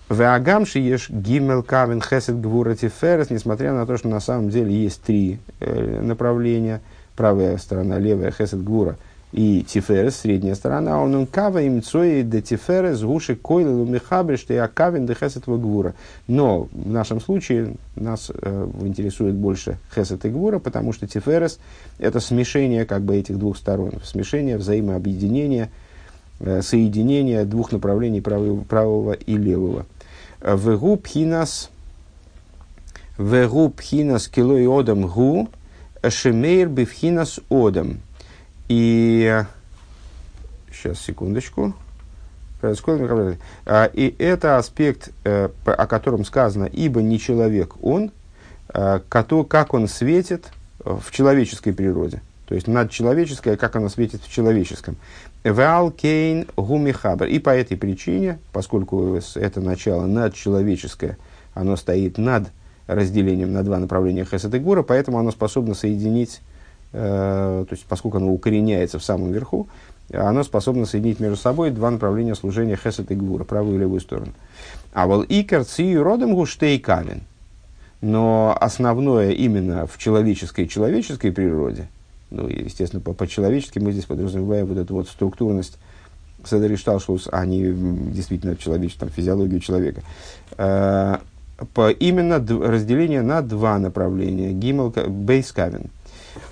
В 0.09 0.21
Агамши 0.23 0.81
ешь 0.81 1.09
гимел 1.09 1.63
кавен 1.63 2.03
хесед 2.03 2.41
гвура 2.41 2.75
тиферес, 2.75 3.31
несмотря 3.31 3.73
на 3.73 3.87
то, 3.87 3.97
что 3.97 4.09
на 4.09 4.19
самом 4.19 4.51
деле 4.51 4.75
есть 4.75 5.03
три 5.03 5.39
э, 5.61 6.01
направления. 6.03 6.81
Правая 7.15 7.59
сторона, 7.59 7.99
левая 7.99 8.33
хесед 8.33 8.65
гвура– 8.65 8.97
и 9.33 9.63
Тиферес, 9.63 10.17
средняя 10.17 10.55
сторона, 10.57 11.01
он 11.01 11.27
кава 11.27 11.63
им 11.63 11.83
цои 11.83 12.23
де 12.23 12.43
Тиферес, 12.43 13.01
гуши 13.03 13.37
койлы 13.37 13.71
лумихабри, 13.71 14.37
что 14.37 14.55
я 14.55 14.67
кавин 14.67 15.07
де 15.07 15.15
хесет 15.15 15.45
гвура. 15.47 15.95
Но 16.27 16.69
в 16.73 16.91
нашем 16.91 17.21
случае 17.21 17.75
нас 17.95 18.33
э, 18.35 18.69
интересует 18.81 19.35
больше 19.35 19.79
хесет 19.95 20.25
и 20.25 20.31
гвура, 20.31 20.59
потому 20.59 20.93
что 20.93 21.07
Тиферес– 21.07 21.61
это 21.99 22.19
смешение 22.19 22.85
как 22.85 23.03
бы 23.03 23.17
этих 23.17 23.39
двух 23.39 23.57
сторон, 23.57 23.93
смешение, 24.05 24.59
взаимообъединение, 24.59 25.71
э, 26.41 26.61
соединение 26.63 27.45
двух 27.45 27.71
направлений 27.71 28.21
правого, 28.21 28.65
правого 28.65 29.13
и 29.13 29.37
левого. 29.37 29.87
Вегу 30.43 30.97
пхинас, 30.97 31.71
вегу 33.17 33.71
пхинас 33.71 34.27
килой 34.27 34.67
одам 34.67 35.07
гу, 35.07 35.49
шемейр 36.09 36.69
бифхинас 36.69 37.39
одам– 37.49 37.99
и 38.71 39.43
сейчас, 40.73 41.01
секундочку. 41.01 41.75
А, 43.67 43.91
и 43.93 44.15
это 44.19 44.59
аспект, 44.59 45.11
э, 45.25 45.49
о 45.65 45.87
котором 45.89 46.25
сказано, 46.25 46.67
ибо 46.67 47.03
не 47.03 47.19
человек 47.19 47.75
он, 47.83 48.13
э, 48.73 49.01
как 49.09 49.75
он 49.75 49.89
светит 49.89 50.53
в 50.85 51.11
человеческой 51.11 51.73
природе. 51.73 52.23
То 52.47 52.55
есть 52.55 52.69
надчеловеческое, 52.69 53.57
как 53.57 53.75
оно 53.75 53.89
светит 53.89 54.23
в 54.23 54.31
человеческом. 54.31 54.97
Вал 55.43 55.91
кейн 55.91 56.47
гумихабр. 56.57 57.25
И 57.25 57.41
по 57.41 57.51
этой 57.51 57.77
причине, 57.77 58.39
поскольку 58.53 59.19
это 59.35 59.61
начало 59.61 60.07
надчеловеческое, 60.07 61.19
оно 61.55 61.75
стоит 61.77 62.19
над 62.19 62.49
разделением 62.87 63.53
на 63.53 63.65
два 63.65 63.79
направления 63.79 64.25
хесед 64.25 64.55
и 64.55 64.59
гура, 64.61 64.83
поэтому 64.83 65.19
оно 65.19 65.33
способно 65.33 65.75
соединить 65.75 66.41
Э, 66.41 66.50
то 66.93 67.69
есть 67.71 67.85
поскольку 67.87 68.17
оно 68.17 68.33
укореняется 68.33 68.99
в 68.99 69.05
самом 69.05 69.33
верху, 69.33 69.69
оно 70.13 70.43
способно 70.43 70.87
соединить 70.87 71.21
между 71.21 71.37
собой 71.37 71.71
два 71.71 71.91
направления 71.91 72.35
служения 72.35 72.77
хесед 72.77 73.11
и 73.11 73.15
гвура, 73.15 73.45
правую 73.45 73.77
и 73.77 73.79
левую 73.79 74.01
сторону. 74.01 74.33
А 74.93 75.07
вот 75.07 75.27
икер 75.29 75.65
цию 75.65 76.03
родом 76.03 76.35
гуштей 76.35 76.79
калин. 76.81 77.23
Но 78.01 78.57
основное 78.59 79.31
именно 79.31 79.87
в 79.87 79.99
человеческой 79.99 80.67
человеческой 80.67 81.33
природе, 81.33 81.89
ну, 82.31 82.49
естественно, 82.49 83.03
по-человечески 83.03 83.79
мы 83.79 83.93
здесь 83.93 84.07
подразумеваем 84.07 84.67
вот 84.67 84.79
эту 84.79 84.95
вот 84.95 85.09
структурность 85.09 85.79
Седеришталшус, 86.43 87.29
а 87.31 87.45
не 87.45 87.71
действительно 87.71 88.57
человеческую, 88.57 89.11
там, 89.11 89.15
физиологию 89.15 89.61
человека. 89.61 90.01
Э, 90.57 91.19
по, 91.75 91.91
именно 91.91 92.39
разделение 92.39 93.21
на 93.21 93.43
два 93.43 93.79
направления. 93.79 94.53
Гимел, 94.53 94.89
бейскавин– 94.91 95.91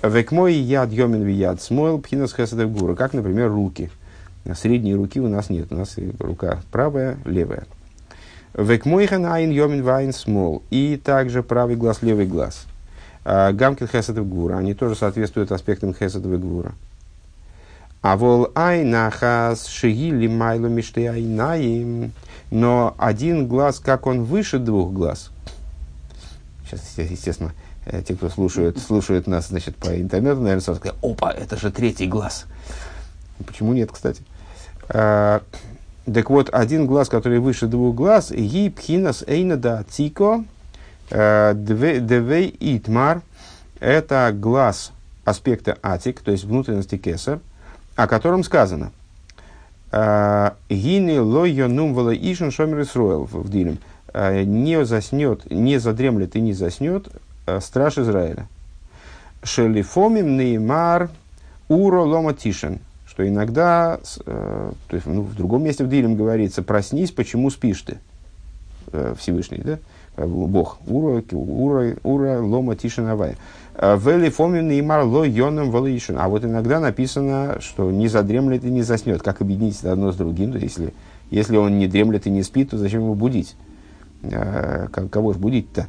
Век 0.03 0.31
мой 0.31 0.53
яд 0.53 0.91
йомин 0.91 1.27
яд 1.27 1.61
смойл 1.61 1.99
пхинас 1.99 2.33
хесадев 2.33 2.71
гура. 2.71 2.95
Как, 2.95 3.13
например, 3.13 3.49
руки. 3.49 3.89
Средней 4.55 4.95
руки 4.95 5.19
у 5.19 5.27
нас 5.27 5.49
нет. 5.49 5.71
У 5.71 5.75
нас 5.75 5.95
рука 6.19 6.59
правая, 6.71 7.17
левая. 7.25 7.65
Век 8.53 8.85
мой 8.85 9.05
айн 9.05 9.51
йомин 9.51 9.83
вайн 9.83 10.13
смол. 10.13 10.63
И 10.69 10.99
также 11.03 11.43
правый 11.43 11.75
глаз, 11.75 12.01
левый 12.01 12.25
глаз. 12.25 12.65
А, 13.25 13.51
Гамкин 13.51 13.87
хесадев 13.87 14.27
гура. 14.27 14.57
Они 14.57 14.73
тоже 14.73 14.95
соответствуют 14.95 15.51
аспектам 15.51 15.93
хесадев 15.93 16.39
гура. 16.39 16.73
А 18.01 18.15
вол 18.15 18.49
айнахас 18.55 19.67
шигили 19.67 20.27
майло 20.27 20.67
мишты 20.67 21.07
айнаим. 21.07 22.11
Но 22.49 22.95
один 22.97 23.47
глаз, 23.47 23.79
как 23.79 24.07
он 24.07 24.23
выше 24.23 24.57
двух 24.57 24.91
глаз. 24.91 25.31
Сейчас, 26.65 26.81
естественно, 26.97 27.51
те, 27.91 28.15
кто 28.15 28.29
слушают, 28.29 28.77
слушают 28.79 29.27
нас 29.27 29.47
значит, 29.47 29.75
по 29.75 29.99
интернету, 29.99 30.41
наверное, 30.41 30.61
сразу 30.61 30.79
сказать, 30.79 30.97
опа, 31.01 31.31
это 31.31 31.57
же 31.57 31.71
третий 31.71 32.07
глаз. 32.07 32.45
Почему 33.45 33.73
нет, 33.73 33.91
кстати? 33.91 34.21
А, 34.89 35.41
так 36.11 36.29
вот, 36.29 36.49
один 36.51 36.85
глаз, 36.85 37.09
который 37.09 37.39
выше 37.39 37.67
двух 37.67 37.95
глаз, 37.95 38.31
ги 38.31 38.69
пхинас 38.69 39.23
эйна 39.27 39.57
да 39.57 39.83
цико, 39.89 40.43
э, 41.09 41.53
девей 41.55 42.55
итмар, 42.59 43.21
это 43.79 44.31
глаз 44.33 44.91
аспекта 45.23 45.77
атик, 45.83 46.21
то 46.21 46.31
есть 46.31 46.43
внутренности 46.43 46.97
кесар, 46.97 47.39
о 47.95 48.07
котором 48.07 48.43
сказано. 48.43 48.91
«Э, 49.91 50.51
Гини 50.69 51.17
ло 51.17 51.45
йонум 51.45 51.93
вала 51.93 52.13
ишен 52.13 52.51
шомер 52.51 52.85
в 52.85 53.49
Дилем. 53.49 53.79
«Э, 54.13 54.43
не 54.43 54.85
заснет, 54.85 55.49
не 55.49 55.79
задремлет 55.79 56.35
и 56.35 56.41
не 56.41 56.53
заснет 56.53 57.07
страж 57.61 57.97
Израиля. 57.97 58.47
Шелифомим 59.43 60.37
неймар 60.37 61.09
уро 61.67 62.03
лома 62.03 62.33
тишен 62.33 62.79
что 63.19 63.27
иногда, 63.27 63.99
э, 64.25 64.71
то 64.87 64.95
есть 64.95 65.05
ну, 65.05 65.23
в 65.23 65.35
другом 65.35 65.63
месте 65.63 65.83
в 65.83 65.89
Дилем 65.89 66.15
говорится, 66.15 66.63
проснись, 66.63 67.11
почему 67.11 67.49
спишь 67.49 67.81
ты, 67.81 67.97
э, 68.93 69.13
Всевышний, 69.19 69.57
да? 69.57 69.77
Э, 70.15 70.25
Бог. 70.25 70.77
Ура, 70.87 71.21
ура, 71.33 71.95
ура, 72.03 72.39
лома 72.39 72.77
тишинавай. 72.77 73.35
Вели 73.75 74.29
фомин 74.29 74.71
и 74.71 74.81
мар 74.81 75.03
ло 75.03 75.25
йоном 75.25 75.69
валишин. 75.69 76.17
А 76.17 76.29
вот 76.29 76.45
иногда 76.45 76.79
написано, 76.79 77.57
что 77.59 77.91
не 77.91 78.07
задремлет 78.07 78.63
и 78.63 78.69
не 78.69 78.83
заснет. 78.83 79.21
Как 79.21 79.41
объединить 79.41 79.83
одно 79.83 80.13
с 80.13 80.15
другим? 80.15 80.53
То 80.53 80.59
есть, 80.59 80.77
если, 80.77 80.93
если 81.29 81.57
он 81.57 81.77
не 81.77 81.87
дремлет 81.87 82.25
и 82.25 82.29
не 82.29 82.43
спит, 82.43 82.69
то 82.69 82.77
зачем 82.77 83.01
его 83.01 83.15
будить? 83.15 83.55
Кого 85.11 85.33
же 85.33 85.39
будить-то? 85.39 85.87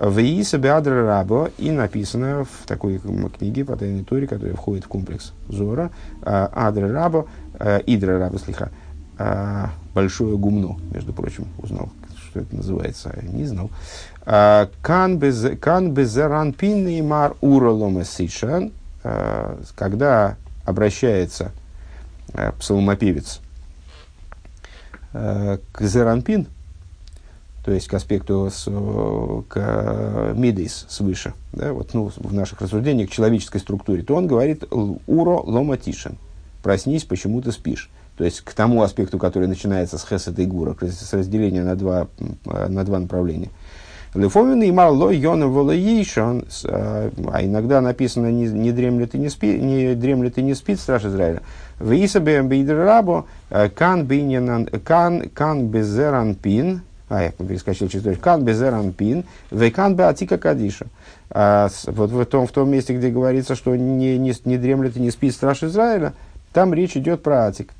Веиса 0.00 0.58
Беадра 0.58 1.06
Рабо, 1.06 1.50
и 1.58 1.70
написано 1.70 2.44
в 2.44 2.66
такой 2.66 3.00
книге 3.36 3.64
по 3.64 3.76
тайной 3.76 4.04
Торе, 4.04 4.26
которая 4.26 4.54
входит 4.54 4.84
в 4.84 4.88
комплекс 4.88 5.32
Зора, 5.48 5.90
а, 6.22 6.50
Адра 6.54 6.92
Рабо, 6.92 7.26
а, 7.54 7.78
Идра 7.78 8.18
Рабо, 8.18 8.38
слиха, 8.38 8.70
а, 9.16 9.70
большое 9.94 10.36
гумно, 10.36 10.76
между 10.92 11.12
прочим, 11.12 11.46
узнал, 11.58 11.90
что 12.16 12.40
это 12.40 12.54
называется, 12.54 13.16
не 13.22 13.44
знал. 13.44 13.70
Кан 14.24 15.18
безеран 15.18 16.52
пин 16.52 17.06
мар 17.06 17.36
уролома 17.40 18.04
сишан, 18.04 18.72
когда 19.74 20.36
обращается 20.64 21.52
псалмопевец 22.58 23.40
к 25.12 25.60
Зеранпин, 25.80 26.46
то 27.68 27.74
есть 27.74 27.86
к 27.86 27.92
аспекту, 27.92 28.48
с, 28.50 28.64
к 29.48 30.32
мидейс 30.34 30.86
свыше, 30.88 31.34
да, 31.52 31.74
вот, 31.74 31.92
ну, 31.92 32.10
в 32.16 32.32
наших 32.32 32.62
рассуждениях 32.62 33.10
к 33.10 33.12
человеческой 33.12 33.58
структуре, 33.60 34.02
то 34.02 34.14
он 34.14 34.26
говорит 34.26 34.64
«уро 34.70 35.42
лома 35.44 35.76
тишин»– 35.76 36.16
«проснись, 36.62 37.04
почему 37.04 37.42
ты 37.42 37.52
спишь». 37.52 37.90
То 38.16 38.24
есть 38.24 38.40
к 38.40 38.54
тому 38.54 38.80
аспекту, 38.80 39.18
который 39.18 39.48
начинается 39.48 39.98
с 39.98 40.06
хесед 40.08 40.38
и 40.38 40.46
гура, 40.46 40.74
с 40.80 41.12
разделения 41.12 41.62
на 41.62 41.76
два, 41.76 42.08
на 42.46 42.84
два 42.84 43.00
направления. 43.00 43.50
Лефомин 44.14 44.62
и 44.62 44.70
мало 44.70 45.10
йона 45.10 45.48
волоейшон, 45.48 46.46
а, 46.64 47.10
иногда 47.42 47.82
написано 47.82 48.32
не, 48.32 48.46
не 48.46 48.72
дремлет 48.72 49.14
и 49.14 49.18
не 49.18 49.28
спит, 49.28 49.60
не 49.60 49.94
дремлет 49.94 50.38
и 50.38 50.42
не 50.42 50.54
спит 50.54 50.80
страж 50.80 51.04
Израиля. 51.04 51.42
Висабе 51.78 52.42
бейдрабо 52.42 53.26
э, 53.50 53.68
кан 53.68 54.08
кан 54.84 55.28
кан 55.34 55.66
безеран 55.66 56.34
пин 56.34 56.80
а, 57.08 57.22
я 57.22 57.30
перескочил 57.30 57.88
через 57.88 58.04
точку, 58.04 58.22
кан 58.22 58.44
безеран 58.44 58.92
пин, 58.92 59.24
вейкан 59.50 59.94
беатика 59.96 60.38
кадиша. 60.38 60.86
А, 61.30 61.68
вот 61.86 62.10
в 62.10 62.24
том, 62.26 62.46
в 62.46 62.52
том 62.52 62.70
месте, 62.70 62.96
где 62.96 63.10
говорится, 63.10 63.54
что 63.54 63.74
не, 63.76 64.18
не, 64.18 64.34
не 64.44 64.58
дремлет 64.58 64.96
и 64.96 65.00
не 65.00 65.10
спит 65.10 65.34
страж 65.34 65.62
Израиля, 65.62 66.14
там 66.52 66.74
речь 66.74 66.96
идет 66.96 67.22
про 67.22 67.46
атик. 67.46 67.72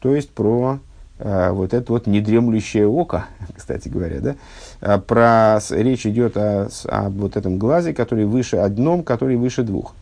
То 0.00 0.14
есть 0.14 0.30
про 0.30 0.78
а, 1.18 1.52
вот 1.52 1.74
это 1.74 1.92
вот 1.92 2.06
недремлющее 2.06 2.86
око, 2.86 3.26
кстати 3.56 3.88
говоря, 3.88 4.20
да, 4.20 4.36
а, 4.80 4.98
про, 4.98 5.60
речь 5.70 6.06
идет 6.06 6.36
о, 6.36 6.68
о 6.86 7.08
вот 7.10 7.36
этом 7.36 7.58
глазе, 7.58 7.94
который 7.94 8.24
выше 8.24 8.56
одном, 8.56 9.02
который 9.04 9.36
выше 9.36 9.62
двух. 9.62 9.94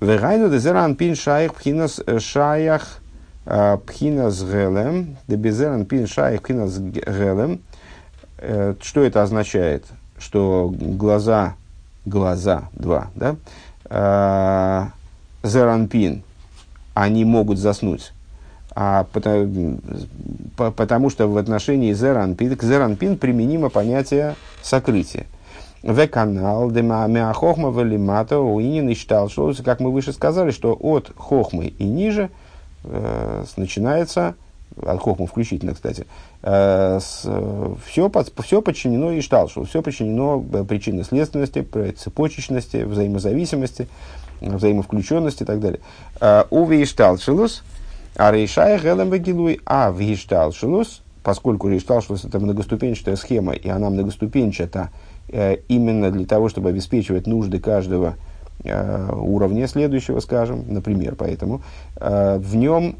Вегайну 0.00 0.48
дезеран 0.48 0.96
пин 0.96 1.14
шаях 1.14 1.54
пхинас 1.54 2.00
э, 2.06 2.18
шаях 2.20 3.00
пхина 3.44 4.30
с 4.30 4.42
гелем, 4.42 5.16
дебезеран 5.26 5.86
пин 5.86 6.06
шайх 6.06 6.42
пхина 6.42 6.66
с 6.68 6.78
гелем. 6.78 7.60
Что 8.38 9.02
это 9.02 9.22
означает? 9.22 9.86
Что 10.18 10.72
глаза, 10.72 11.54
глаза, 12.04 12.68
два, 12.72 13.10
да? 13.14 14.92
Зеранпин, 15.42 16.22
они 16.94 17.24
могут 17.24 17.58
заснуть. 17.58 18.12
А 18.74 19.06
потому, 19.12 19.80
потому 20.56 21.10
что 21.10 21.26
в 21.26 21.36
отношении 21.36 21.92
зеранпин, 21.92 22.56
к 22.56 22.62
зеранпин 22.62 23.16
применимо 23.16 23.68
понятие 23.68 24.36
сокрытия. 24.62 25.26
В 25.82 26.06
канал 26.06 26.70
демамеахохма 26.70 27.70
велимата 27.70 28.38
уинин 28.38 28.88
и 28.90 28.94
считал, 28.94 29.28
что, 29.28 29.52
как 29.64 29.80
мы 29.80 29.90
выше 29.90 30.12
сказали, 30.12 30.50
что 30.50 30.76
от 30.78 31.10
хохмы 31.16 31.66
и 31.66 31.84
ниже– 31.84 32.30
э, 32.84 33.44
начинается, 33.56 34.34
от 34.80 35.00
хохму 35.00 35.26
включительно, 35.26 35.74
кстати, 35.74 36.06
э, 36.42 36.98
с, 37.00 37.28
все, 37.86 38.08
под, 38.08 38.32
все 38.44 38.62
подчинено 38.62 39.18
Ишталшу, 39.18 39.64
все 39.64 39.82
подчинено 39.82 40.44
э, 40.52 40.64
причинно-следственности, 40.64 41.66
цепочечности, 41.96 42.78
взаимозависимости, 42.78 43.88
взаимовключенности 44.40 45.42
и 45.42 45.46
так 45.46 45.60
далее. 45.60 45.80
Э, 46.20 46.44
у 46.50 46.70
Ишталшилус, 46.70 47.62
а 48.16 48.30
Рейшая 48.30 48.78
Гелем 48.78 49.10
Гилуй, 49.10 49.60
а 49.66 49.90
в 49.90 50.00
Ишталшилус, 50.00 51.02
поскольку 51.22 51.70
Ишталшилус 51.70 52.24
это 52.24 52.38
многоступенчатая 52.38 53.16
схема, 53.16 53.52
и 53.52 53.68
она 53.68 53.90
многоступенчата 53.90 54.90
э, 55.28 55.56
именно 55.68 56.10
для 56.10 56.26
того, 56.26 56.48
чтобы 56.48 56.70
обеспечивать 56.70 57.26
нужды 57.26 57.58
каждого 57.58 58.16
уровня 58.64 59.66
следующего, 59.66 60.20
скажем, 60.20 60.64
например, 60.68 61.14
поэтому 61.16 61.62
э, 61.96 62.38
в 62.38 62.56
нем 62.56 62.96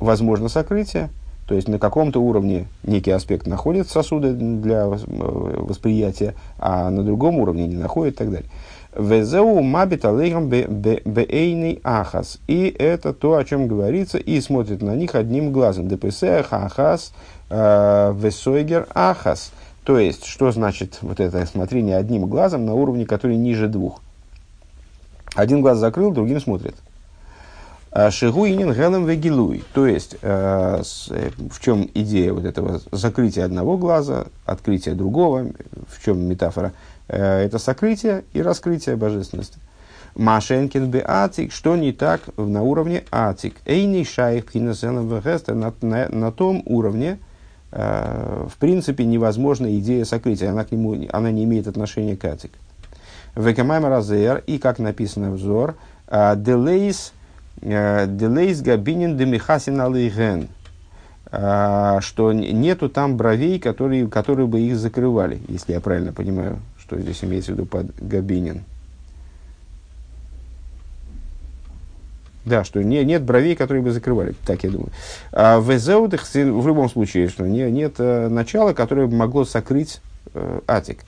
возможно 0.00 0.48
сокрытие, 0.48 1.10
то 1.46 1.54
есть 1.54 1.68
на 1.68 1.78
каком-то 1.78 2.20
уровне 2.20 2.66
некий 2.82 3.12
аспект 3.12 3.46
находит 3.46 3.88
сосуды 3.88 4.32
для 4.32 4.84
э, 4.84 4.88
восприятия, 4.88 6.34
а 6.58 6.90
на 6.90 7.04
другом 7.04 7.36
уровне 7.36 7.68
не 7.68 7.76
находит 7.76 8.14
и 8.14 8.18
так 8.18 8.30
далее. 8.30 8.50
Везеу 8.98 9.60
мабит 9.60 10.04
алейхам 10.04 10.48
бейный 10.48 11.80
ахас. 11.84 12.38
И 12.48 12.74
это 12.76 13.12
то, 13.12 13.36
о 13.36 13.44
чем 13.44 13.68
говорится, 13.68 14.18
и 14.18 14.40
смотрит 14.40 14.82
на 14.82 14.96
них 14.96 15.14
одним 15.14 15.52
глазом. 15.52 15.86
Депесех 15.86 16.52
ахас 16.52 17.12
весойгер 17.50 18.86
ахас. 18.94 19.52
То 19.84 19.98
есть, 19.98 20.24
что 20.24 20.50
значит 20.50 20.98
вот 21.02 21.20
это 21.20 21.44
смотрение 21.44 21.98
одним 21.98 22.26
глазом 22.26 22.64
на 22.64 22.72
уровне, 22.72 23.04
который 23.04 23.36
ниже 23.36 23.68
двух? 23.68 24.00
Один 25.36 25.60
глаз 25.60 25.78
закрыл, 25.78 26.12
другим 26.12 26.40
смотрит. 26.40 26.74
А 27.92 28.10
Шигуинин 28.10 28.72
гелем 28.72 29.04
вегилуй. 29.04 29.64
То 29.74 29.86
есть, 29.86 30.16
э, 30.22 30.82
э, 31.10 31.30
в 31.50 31.60
чем 31.60 31.88
идея 31.94 32.32
вот 32.32 32.44
этого 32.44 32.80
закрытия 32.90 33.44
одного 33.44 33.76
глаза, 33.76 34.26
открытия 34.46 34.94
другого, 34.94 35.46
в 35.88 36.04
чем 36.04 36.20
метафора? 36.20 36.72
Э, 37.08 37.42
это 37.42 37.58
сокрытие 37.58 38.24
и 38.32 38.40
раскрытие 38.40 38.96
божественности. 38.96 39.58
Машенкин 40.14 40.90
бе 40.90 41.04
атик, 41.06 41.52
что 41.52 41.76
не 41.76 41.92
так 41.92 42.22
на 42.38 42.62
уровне 42.62 43.04
атик. 43.10 43.56
Эйни 43.66 44.04
шайх 44.04 44.46
пхинасенам 44.46 45.08
вегестер, 45.08 45.54
на, 45.54 45.74
на, 45.82 46.08
на 46.08 46.32
том 46.32 46.62
уровне, 46.64 47.18
в 47.70 48.52
принципе, 48.58 49.04
невозможна 49.04 49.78
идея 49.78 50.06
сокрытия, 50.06 50.50
она, 50.50 50.64
к 50.64 50.72
нему, 50.72 51.06
она 51.12 51.30
не 51.30 51.44
имеет 51.44 51.66
отношения 51.66 52.16
к 52.16 52.24
атик. 52.24 52.52
Векамайма 53.36 53.90
Разер, 53.90 54.42
и 54.46 54.58
как 54.58 54.78
написано 54.78 55.30
взор, 55.30 55.76
а, 56.08 56.34
Делейс, 56.36 57.12
э, 57.60 58.06
Делейс 58.08 58.62
Габинин 58.62 59.16
Демихасин 59.18 59.78
Алейген, 59.80 60.48
а, 61.30 62.00
что 62.00 62.32
нету 62.32 62.88
там 62.88 63.16
бровей, 63.16 63.60
которые, 63.60 64.08
которые 64.08 64.46
бы 64.46 64.60
их 64.60 64.76
закрывали, 64.76 65.40
если 65.48 65.74
я 65.74 65.80
правильно 65.80 66.12
понимаю, 66.12 66.60
что 66.78 66.98
здесь 66.98 67.22
имеется 67.24 67.52
в 67.52 67.56
виду 67.56 67.66
под 67.66 67.94
Габинин. 68.00 68.64
Да, 72.46 72.62
что 72.62 72.80
не, 72.80 73.04
нет 73.04 73.24
бровей, 73.24 73.56
которые 73.56 73.82
бы 73.82 73.90
закрывали, 73.90 74.34
так 74.46 74.62
я 74.62 74.70
думаю. 74.70 74.90
В 75.32 75.76
Эзеудах, 75.76 76.24
в 76.32 76.66
любом 76.66 76.88
случае, 76.88 77.28
что 77.28 77.44
не, 77.44 77.68
нет 77.72 77.96
э, 77.98 78.28
начала, 78.28 78.72
которое 78.72 79.08
могло 79.08 79.44
сокрыть 79.44 80.00
э, 80.32 80.60
Атик. 80.68 81.00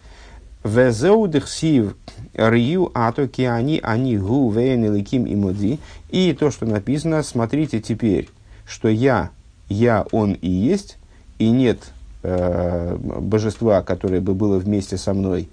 Везеудехсив 0.65 1.97
рию 2.35 2.91
атоки 2.95 3.43
они 3.43 3.81
они 3.83 4.17
гу 4.19 4.51
вейн 4.51 4.95
ликим 4.95 5.25
и 5.25 5.35
муди. 5.35 5.79
И 6.11 6.33
то, 6.33 6.51
что 6.51 6.67
написано, 6.67 7.23
смотрите 7.23 7.81
теперь, 7.81 8.29
что 8.67 8.89
я, 8.89 9.31
я, 9.69 10.05
он 10.13 10.33
и 10.33 10.49
есть, 10.49 10.99
и 11.39 11.51
нет 11.51 11.79
э, 12.23 12.97
божества, 12.99 13.83
которое 13.83 14.21
бы 14.21 14.35
было 14.35 14.59
вместе 14.59 14.97
со 14.97 15.15
мной. 15.15 15.49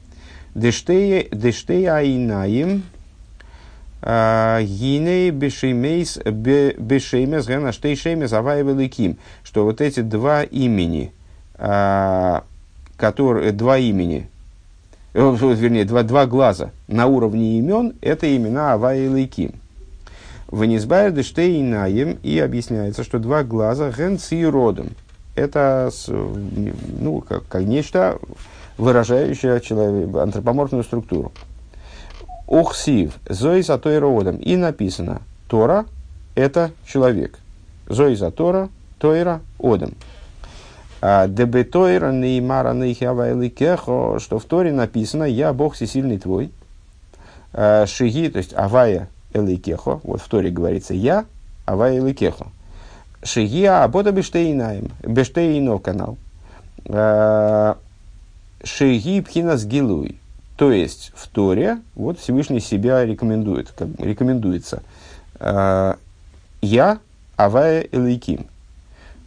Дештея 0.56 1.22
инаим 1.22 2.84
гиней 4.02 5.32
бешеймейс 5.32 6.18
бешеймес 6.18 7.48
гена 7.48 7.72
штейшеймес 7.72 8.34
аваевеликим. 8.34 9.18
Что 9.44 9.64
вот 9.64 9.82
эти 9.82 10.02
два 10.02 10.44
имени, 10.44 11.12
э, 11.58 12.42
которые, 12.98 13.52
два 13.52 13.78
имени, 13.80 14.30
э, 14.30 14.35
вернее, 15.16 15.86
два, 15.86 16.04
два 16.04 16.26
глаза 16.26 16.72
на 16.90 17.08
уровне 17.08 17.58
имен, 17.58 17.94
это 18.02 18.36
имена 18.36 18.74
Авая 18.74 19.06
и 19.06 19.08
Лейким. 19.08 19.54
В 20.48 20.66
Низбайр 20.66 21.14
и 22.22 22.38
объясняется, 22.38 23.06
что 23.06 23.18
два 23.18 23.44
глаза 23.44 23.92
ген 23.92 24.20
родом. 24.50 24.90
Это 25.36 25.90
ну, 27.00 27.22
как, 27.22 27.48
как 27.48 27.64
нечто, 27.64 28.20
выражающее 28.78 29.62
человек, 29.62 30.14
антропоморфную 30.14 30.84
структуру. 30.84 31.32
Ухсив, 32.46 33.14
зои 33.30 33.62
за 33.62 33.78
родом. 34.00 34.36
И 34.36 34.58
написано, 34.58 35.22
Тора– 35.48 35.86
это 36.36 36.72
человек. 36.86 37.40
Зои 37.88 38.16
за 38.16 38.32
Тора, 38.32 38.68
Тойра– 39.00 39.40
одом. 39.60 39.94
А, 41.02 41.28
Дебетойра 41.28 42.12
неймара 42.12 42.74
нейхавайликехо, 42.74 44.20
что 44.20 44.40
в 44.40 44.46
Торе 44.46 44.72
написано 44.72 45.24
«Я 45.26 45.54
Бог 45.54 45.76
всесильный 45.76 46.18
твой». 46.18 46.52
А, 47.54 47.86
Шиги, 47.86 48.30
то 48.30 48.38
есть 48.38 48.54
Авая 48.56 49.10
Эликехо, 49.34 50.00
вот 50.04 50.22
в 50.22 50.28
Торе 50.28 50.50
говорится 50.50 50.94
«Я 50.94 51.26
Авая 51.66 52.00
Эликехо». 52.00 52.48
Шиги 53.24 53.66
Абота 53.66 54.12
Бештейнаем, 54.12 54.92
Бештейно 55.04 55.78
канал. 55.80 56.18
А, 56.88 57.78
Шиги 58.64 59.22
Пхинас 59.22 59.66
Гилуй. 59.66 60.20
То 60.58 60.72
есть 60.72 61.12
в 61.16 61.28
Торе 61.28 61.80
вот 61.96 62.18
Всевышний 62.18 62.62
себя 62.62 63.06
рекомендует, 63.06 63.74
рекомендуется. 64.00 64.84
Я 66.62 67.00
Авая 67.36 67.82
Эликим. 67.92 68.48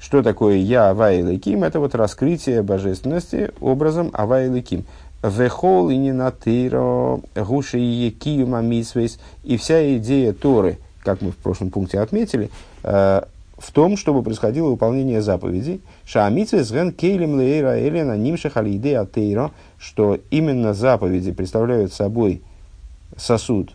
Что 0.01 0.23
такое 0.23 0.57
я 0.57 0.91
Авай 0.91 1.23
Лыким? 1.23 1.65
Это 1.65 1.81
вот 1.81 1.95
раскрытие 1.95 2.63
божественности 2.63 3.51
образом 3.61 4.11
Авай 4.13 4.49
Лыким. 4.49 4.85
Вехол 5.23 5.91
и 5.91 5.97
не 5.97 6.13
натыро, 6.13 7.21
гуши 7.35 7.81
и 7.81 8.11
киюма 8.11 8.61
мисвейс. 8.61 9.19
И 9.43 9.57
вся 9.57 9.97
идея 9.97 10.33
Торы, 10.33 10.79
как 11.03 11.21
мы 11.21 11.33
в 11.33 11.37
прошлом 11.37 11.71
пункте 11.71 11.99
отметили, 11.99 12.51
э, 12.85 13.23
в 13.59 13.73
том, 13.73 13.97
чтобы 13.97 14.23
происходило 14.23 14.69
выполнение 14.69 15.21
заповедей. 15.21 15.81
Шаамитвес 16.05 16.71
ген 16.71 16.93
кейлем 16.93 17.37
лейра 17.37 17.81
элена 17.81 18.17
нимшах 18.17 18.57
алиде 18.57 18.99
атейро, 18.99 19.51
что 19.79 20.19
именно 20.31 20.75
заповеди 20.75 21.33
представляют 21.33 21.93
собой 21.93 22.43
сосуд 23.17 23.73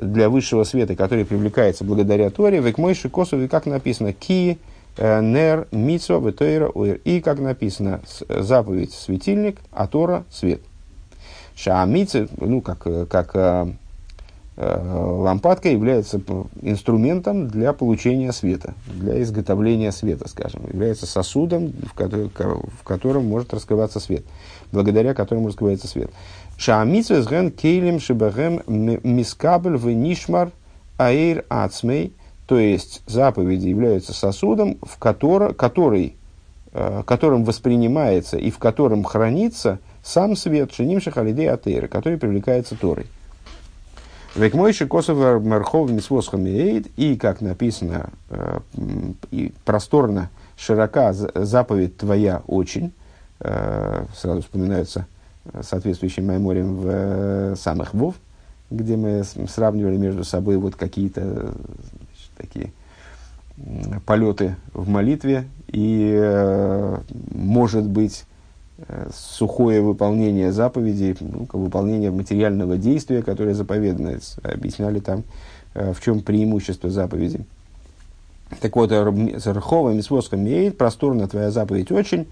для 0.00 0.28
высшего 0.28 0.64
света, 0.64 0.96
который 0.96 1.24
привлекается 1.24 1.84
благодаря 1.84 2.30
Торе, 2.30 2.60
век 2.60 2.78
мой 2.78 2.96
как 3.48 3.66
написано, 3.66 4.12
ки 4.12 4.58
нер, 4.98 5.68
митсва, 5.72 6.18
ветойра, 6.18 6.68
уир. 6.68 7.00
И, 7.04 7.20
как 7.20 7.38
написано, 7.38 8.00
заповедь 8.28 8.92
светильник, 8.92 9.58
а 9.70 9.86
Тора 9.86 10.24
свет. 10.30 10.60
Шаамицы, 11.54 12.28
ну, 12.38 12.60
как, 12.60 12.86
как 13.08 13.30
э, 13.34 13.72
э, 14.56 14.94
лампадка 14.94 15.68
является 15.68 16.20
инструментом 16.62 17.48
для 17.48 17.72
получения 17.72 18.32
света, 18.32 18.74
для 18.86 19.22
изготовления 19.22 19.92
света, 19.92 20.28
скажем, 20.28 20.62
является 20.66 21.06
сосудом, 21.06 21.72
в, 21.86 21.94
который, 21.94 22.28
в 22.28 22.84
котором 22.84 23.26
может 23.26 23.52
раскрываться 23.52 24.00
свет, 24.00 24.24
благодаря 24.72 25.14
которому 25.14 25.48
раскрывается 25.48 25.88
свет. 25.88 26.10
Шаамицы 26.56 27.22
сген 27.22 27.50
кейлем 27.50 28.00
шибагем 28.00 28.62
мискабель 28.66 29.76
в 29.76 29.86
нишмар 29.90 30.50
аир 30.98 31.44
ацмей– 31.48 32.12
то 32.52 32.58
есть 32.58 33.00
заповеди 33.06 33.68
являются 33.68 34.12
сосудом, 34.12 34.76
в 34.82 34.98
который, 34.98 35.54
который, 35.54 36.16
э, 36.74 37.02
которым 37.06 37.44
воспринимается 37.44 38.36
и 38.36 38.50
в 38.50 38.58
котором 38.58 39.04
хранится 39.04 39.78
сам 40.02 40.36
свет 40.36 40.70
Шиним 40.70 41.00
Шахалидей 41.00 41.48
Атейра, 41.48 41.88
который 41.88 42.18
привлекается 42.18 42.76
Торой. 42.76 43.06
Век 44.34 44.52
мойши 44.52 44.86
косов 44.86 45.42
мархов 45.42 45.90
мисвосхамиэйд, 45.90 46.88
и, 46.98 47.16
как 47.16 47.40
написано, 47.40 48.10
э, 48.28 48.58
и 49.30 49.54
просторно, 49.64 50.28
широка 50.54 51.14
заповедь 51.14 51.96
твоя 51.96 52.42
очень, 52.46 52.92
э, 53.40 54.04
сразу 54.14 54.42
вспоминаются 54.42 55.06
соответствующим 55.62 56.26
майморем 56.26 56.76
в 56.76 57.56
самых 57.56 57.94
вов, 57.94 58.16
где 58.70 58.96
мы 58.96 59.24
сравнивали 59.48 59.96
между 59.96 60.22
собой 60.22 60.58
вот 60.58 60.76
какие-то 60.76 61.54
полеты 64.00 64.56
в 64.72 64.88
молитве 64.88 65.46
и, 65.68 66.12
э, 66.14 66.98
может 67.32 67.84
быть, 67.84 68.24
э, 68.78 69.10
сухое 69.14 69.80
выполнение 69.80 70.52
заповедей, 70.52 71.16
ну, 71.20 71.46
выполнение 71.52 72.10
материального 72.10 72.76
действия, 72.76 73.22
которое 73.22 73.54
заповедано. 73.54 74.18
Объясняли 74.42 75.00
там, 75.00 75.24
э, 75.74 75.92
в 75.92 76.00
чем 76.02 76.20
преимущество 76.20 76.90
заповеди. 76.90 77.44
Так 78.60 78.76
вот, 78.76 78.92
Рхова 78.92 79.90
Мисвоска 79.90 80.36
имеет 80.36 80.76
просторно 80.76 81.26
твоя 81.26 81.50
заповедь 81.50 81.90
очень. 81.90 82.26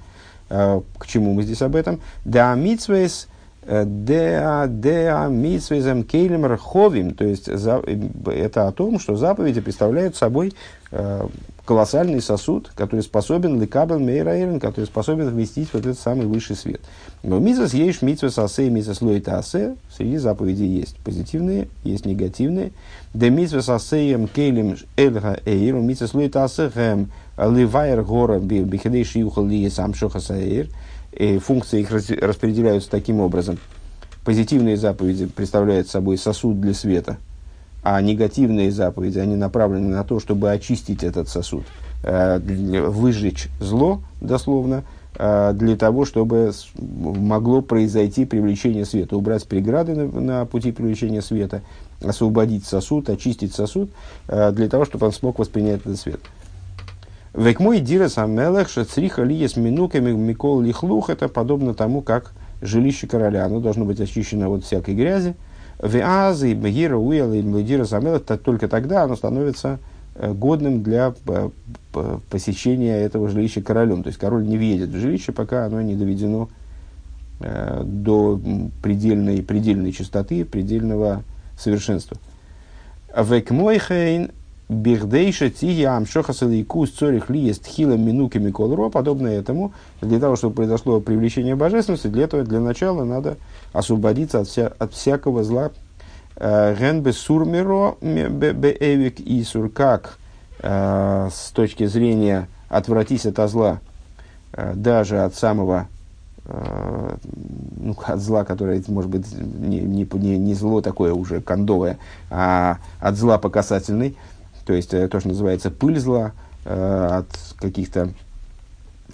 К 0.51 1.07
чему 1.07 1.33
мы 1.33 1.45
здесь 1.45 1.63
об 1.63 1.77
этом? 1.77 2.01
Да 2.27 2.55
митсвейс 2.57 3.29
Деа, 3.67 4.67
деа, 4.69 5.29
митсвезем, 5.29 6.05
кейлем, 6.05 6.47
рховим. 6.47 7.15
То 7.15 7.25
есть, 7.25 7.47
за, 7.47 7.83
это 8.27 8.67
о 8.67 8.73
том, 8.73 8.99
что 8.99 9.17
заповеди 9.17 9.61
представляют 9.61 10.17
собой 10.17 10.55
э, 10.91 11.27
колоссальный 11.67 12.21
сосуд, 12.23 12.73
который 12.75 13.03
способен 13.03 13.61
ликабел 13.61 13.99
мейраэрен, 13.99 14.61
который 14.61 14.87
способен 14.87 15.29
вместить 15.29 15.69
вот 15.73 15.87
этот 15.87 16.01
самый 16.01 16.27
высший 16.27 16.57
свет. 16.57 16.81
Но 17.23 17.39
митсвес 17.39 17.75
есть 17.75 18.03
митсвес 18.03 18.39
асе 18.39 18.67
и 18.67 18.71
митсвес 18.71 19.03
лоита 19.03 19.39
асе. 19.39 19.77
Среди 19.95 20.17
заповедей 20.17 20.67
есть 20.67 20.97
позитивные, 21.05 21.69
есть 21.85 22.07
негативные. 22.07 22.73
Де 23.15 23.31
митсвес 23.31 23.69
асеем 23.69 24.27
кейлем 24.27 24.79
эльга 24.97 25.39
эйру, 25.45 25.81
митсвес 25.81 26.15
лоита 26.15 26.45
асе 26.45 26.71
хэм 26.71 27.13
ливайер 27.37 28.03
гора 28.03 28.39
бихедей 28.39 29.05
шиюхал 29.05 29.47
ли 29.47 29.69
сам. 29.71 29.93
Э, 29.93 30.65
и 31.13 31.39
функции 31.39 31.81
их 31.81 31.91
распределяются 31.91 32.91
таким 32.91 33.21
образом. 33.21 33.59
Позитивные 34.25 34.77
заповеди 34.77 35.27
представляют 35.27 35.89
собой 35.89 36.19
сосуд 36.19 36.61
для 36.61 36.75
света, 36.75 37.17
а 37.83 38.01
негативные 38.01 38.71
заповеди, 38.71 39.19
они 39.19 39.37
направлены 39.37 39.89
на 39.89 40.05
то, 40.05 40.21
чтобы 40.21 40.51
очистить 40.51 41.03
этот 41.03 41.29
сосуд, 41.29 41.65
э, 42.03 42.39
выжечь 42.39 43.49
зло, 43.61 44.03
дословно, 44.21 44.85
э, 45.17 45.53
для 45.55 45.77
того, 45.77 46.05
чтобы 46.05 46.53
могло 46.77 47.63
произойти 47.63 48.27
привлечение 48.27 48.85
света, 48.85 49.17
убрать 49.17 49.47
преграды 49.47 49.95
на, 49.95 50.21
на 50.21 50.45
пути 50.45 50.71
привлечения 50.71 51.23
света, 51.23 51.63
освободить 52.03 52.67
сосуд, 52.67 53.09
очистить 53.09 53.55
сосуд, 53.55 53.91
э, 54.29 54.53
для 54.53 54.69
того, 54.69 54.85
чтобы 54.85 55.07
он 55.07 55.13
смог 55.13 55.39
воспринять 55.39 55.81
этот 55.81 55.99
свет. 55.99 56.21
Век 57.33 57.61
мой 57.61 57.79
дирас 57.79 58.19
амелех 58.19 58.69
шацриха 58.69 59.23
лиес 59.23 59.57
минуками 59.57 60.11
микол 60.11 60.61
лихлух. 60.61 61.11
Это 61.11 61.29
подобно 61.29 61.75
тому, 61.75 62.03
как 62.03 62.33
жилище 62.61 63.07
короля. 63.07 63.45
Оно 63.45 63.61
должно 63.61 63.85
быть 63.85 64.01
очищено 64.01 64.49
от 64.49 64.65
всякой 64.65 64.95
грязи. 64.95 65.37
Веазы, 65.81 66.55
бегира, 66.55 66.97
уэла 66.97 67.35
и 67.35 67.43
младирас 67.43 67.93
амелех. 67.93 68.23
Только 68.25 68.67
тогда 68.67 69.05
оно 69.05 69.15
становится 69.15 69.79
э, 70.17 70.33
годным 70.33 70.83
для 70.83 71.15
э, 71.29 71.51
посещения 72.29 72.97
этого 72.97 73.29
жилища 73.29 73.63
королем. 73.63 74.03
То 74.03 74.09
есть 74.09 74.19
король 74.19 74.45
не 74.45 74.59
въедет 74.59 74.89
в 74.89 74.99
жилище, 74.99 75.31
пока 75.31 75.67
оно 75.67 75.81
не 75.83 75.95
доведено 75.95 76.49
э, 77.39 77.83
до 77.85 78.41
предельной, 78.83 79.41
предельной 79.43 79.93
чистоты, 79.93 80.45
предельного 80.45 81.23
совершенства. 81.57 82.17
Век 83.17 83.51
мойхейн 84.71 84.83
Бирдейша 84.83 85.51
тия 85.51 85.97
амшоха 85.97 86.33
лейкус 86.45 86.91
цорих 86.91 87.29
лиест 87.29 87.67
хила 87.67 87.97
минуками 87.97 88.51
колро, 88.51 88.89
подобно 88.89 89.27
этому, 89.27 89.73
для 90.01 90.21
того, 90.21 90.37
чтобы 90.37 90.55
произошло 90.55 91.01
привлечение 91.01 91.57
божественности, 91.57 92.07
для 92.07 92.25
этого 92.25 92.45
для 92.45 92.61
начала 92.61 93.05
надо 93.05 93.37
освободиться 93.73 94.41
от, 94.41 94.49
вся, 94.49 94.73
от 94.79 94.93
всякого 94.93 95.43
зла. 95.43 95.71
Э, 96.37 96.77
Генбе 96.79 97.13
сурмеро 97.13 97.97
беэвик 98.01 99.19
и 99.19 99.43
суркак 99.43 100.19
э, 100.61 101.29
с 101.33 101.51
точки 101.51 101.87
зрения 101.87 102.49
отвратись 102.69 103.27
от 103.27 103.51
зла, 103.51 103.81
э, 104.53 104.75
даже 104.75 105.21
от 105.21 105.35
самого 105.35 105.89
ну, 107.77 107.95
от 108.03 108.19
зла, 108.19 108.45
которое, 108.45 108.83
может 108.89 109.11
быть, 109.11 109.27
не, 109.33 109.81
не, 109.81 110.39
не 110.39 110.55
зло 110.55 110.81
такое 110.81 111.13
уже 111.13 111.41
кондовое, 111.41 111.99
а 112.29 112.79
от 112.99 113.17
зла 113.17 113.39
по 113.39 113.51
касательной, 113.51 114.17
то 114.65 114.73
есть 114.73 114.91
то, 114.91 115.21
что 115.21 115.29
называется 115.29 115.71
пыль 115.71 115.99
зла, 115.99 116.33
от 116.65 117.27
каких-то 117.59 118.13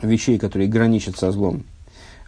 вещей, 0.02 0.38
которые 0.38 0.68
граничат 0.68 1.16
со 1.16 1.30
злом. 1.30 1.64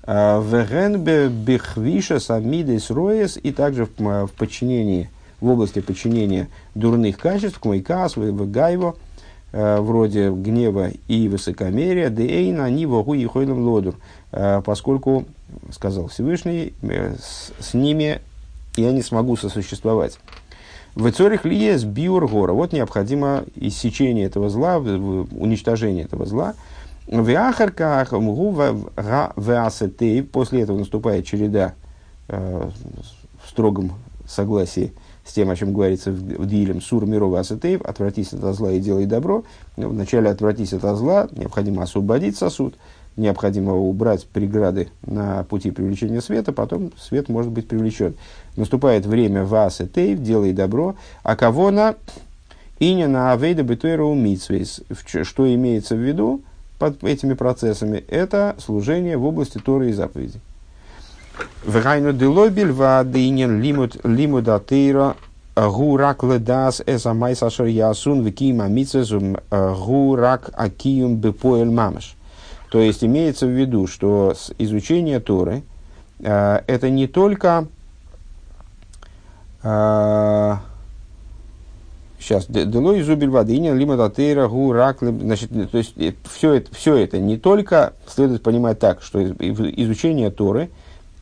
Вегенбе 0.06 1.28
бихвиша 1.28 2.20
самидес 2.20 2.90
роес 2.90 3.38
и 3.42 3.52
также 3.52 3.86
в, 3.86 4.30
подчинении, 4.38 5.10
в 5.40 5.48
области 5.48 5.80
подчинения 5.80 6.48
дурных 6.74 7.18
качеств, 7.18 7.58
к 7.58 7.64
майкас, 7.66 8.14
гайво, 8.16 8.94
вроде 9.52 10.30
гнева 10.30 10.90
и 11.08 11.28
высокомерия, 11.28 12.10
дейна 12.10 12.64
они 12.66 12.86
вогу 12.86 13.14
и 13.14 13.24
хойлем 13.26 13.58
лодур, 13.58 13.96
поскольку, 14.30 15.26
сказал 15.72 16.08
Всевышний, 16.08 16.72
с, 16.82 17.52
с 17.58 17.74
ними 17.74 18.20
я 18.76 18.92
не 18.92 19.02
смогу 19.02 19.36
сосуществовать. 19.36 20.18
В 20.98 21.12
цорих 21.12 21.44
лиес 21.44 21.84
биур 21.84 22.26
гора. 22.26 22.54
Вот 22.54 22.72
необходимо 22.72 23.44
иссечение 23.54 24.26
этого 24.26 24.48
зла, 24.48 24.78
уничтожение 24.78 26.04
этого 26.04 26.26
зла. 26.26 26.54
В 27.06 27.32
ахарках 27.36 28.12
после 30.32 30.62
этого 30.62 30.76
наступает 30.76 31.24
череда 31.24 31.74
э, 32.26 32.70
в 33.44 33.48
строгом 33.48 33.92
согласии 34.26 34.92
с 35.24 35.32
тем, 35.34 35.50
о 35.50 35.56
чем 35.56 35.72
говорится 35.72 36.10
в 36.10 36.46
Дилем, 36.46 36.80
Сур 36.80 37.06
Мирова 37.06 37.38
Асетеев, 37.38 37.82
отвратись 37.82 38.32
от 38.32 38.56
зла 38.56 38.72
и 38.72 38.80
делай 38.80 39.06
добро. 39.06 39.44
Ну, 39.76 39.90
вначале 39.90 40.28
отвратись 40.30 40.72
от 40.72 40.82
зла, 40.96 41.28
необходимо 41.30 41.84
освободить 41.84 42.36
сосуд, 42.36 42.74
необходимо 43.16 43.74
убрать 43.74 44.26
преграды 44.26 44.88
на 45.06 45.44
пути 45.44 45.70
привлечения 45.70 46.20
света, 46.20 46.52
потом 46.52 46.92
свет 46.98 47.28
может 47.28 47.52
быть 47.52 47.68
привлечен. 47.68 48.14
Наступает 48.58 49.06
время 49.06 49.44
вас 49.44 49.80
и 49.80 49.86
тейв, 49.86 50.20
делай 50.20 50.52
добро, 50.52 50.96
а 51.22 51.36
кого 51.36 51.70
на 51.70 51.94
иня 52.80 53.06
на 53.06 53.30
авейда 53.30 53.62
бетуэру 53.62 54.12
митсвейс. 54.14 54.80
Что 55.22 55.54
имеется 55.54 55.94
в 55.94 55.98
виду 55.98 56.42
под 56.80 57.04
этими 57.04 57.34
процессами? 57.34 57.98
Это 58.08 58.56
служение 58.58 59.16
в 59.16 59.24
области 59.24 59.58
Торы 59.58 59.90
и 59.90 59.92
заповедей. 59.92 60.40
Врайну 61.64 62.12
делобель 62.12 62.72
вадынен 62.72 63.62
лимут 63.62 63.96
лимудатыра 64.04 65.14
гурак 65.54 66.24
ледас 66.24 66.82
эзамай 66.84 67.36
сашар 67.36 67.66
ясун 67.66 68.24
викима 68.24 68.66
митсезум 68.66 69.36
гурак 69.50 70.50
акиюм 70.52 71.14
бепоэль 71.14 71.70
мамаш. 71.70 72.16
То 72.72 72.80
есть 72.80 73.04
имеется 73.04 73.46
в 73.46 73.50
виду, 73.50 73.86
что 73.86 74.34
изучение 74.58 75.20
Торы 75.20 75.62
э, 76.18 76.60
это 76.66 76.90
не 76.90 77.06
только 77.06 77.66
э, 77.68 77.77
сейчас 82.20 82.46
делой 82.48 83.02
зубель 83.02 83.30
водыня 83.30 83.74
лима 83.74 83.96
датейра 83.96 84.48
гу 84.48 84.72
рак 84.72 84.98
значит 85.00 85.50
то 85.70 85.78
есть 85.78 85.94
все 86.30 86.54
это 86.54 86.74
все 86.74 86.94
это 86.96 87.18
не 87.18 87.36
только 87.36 87.92
следует 88.06 88.42
понимать 88.42 88.78
так 88.78 89.02
что 89.02 89.20
изучение 89.22 90.30
Торы 90.30 90.70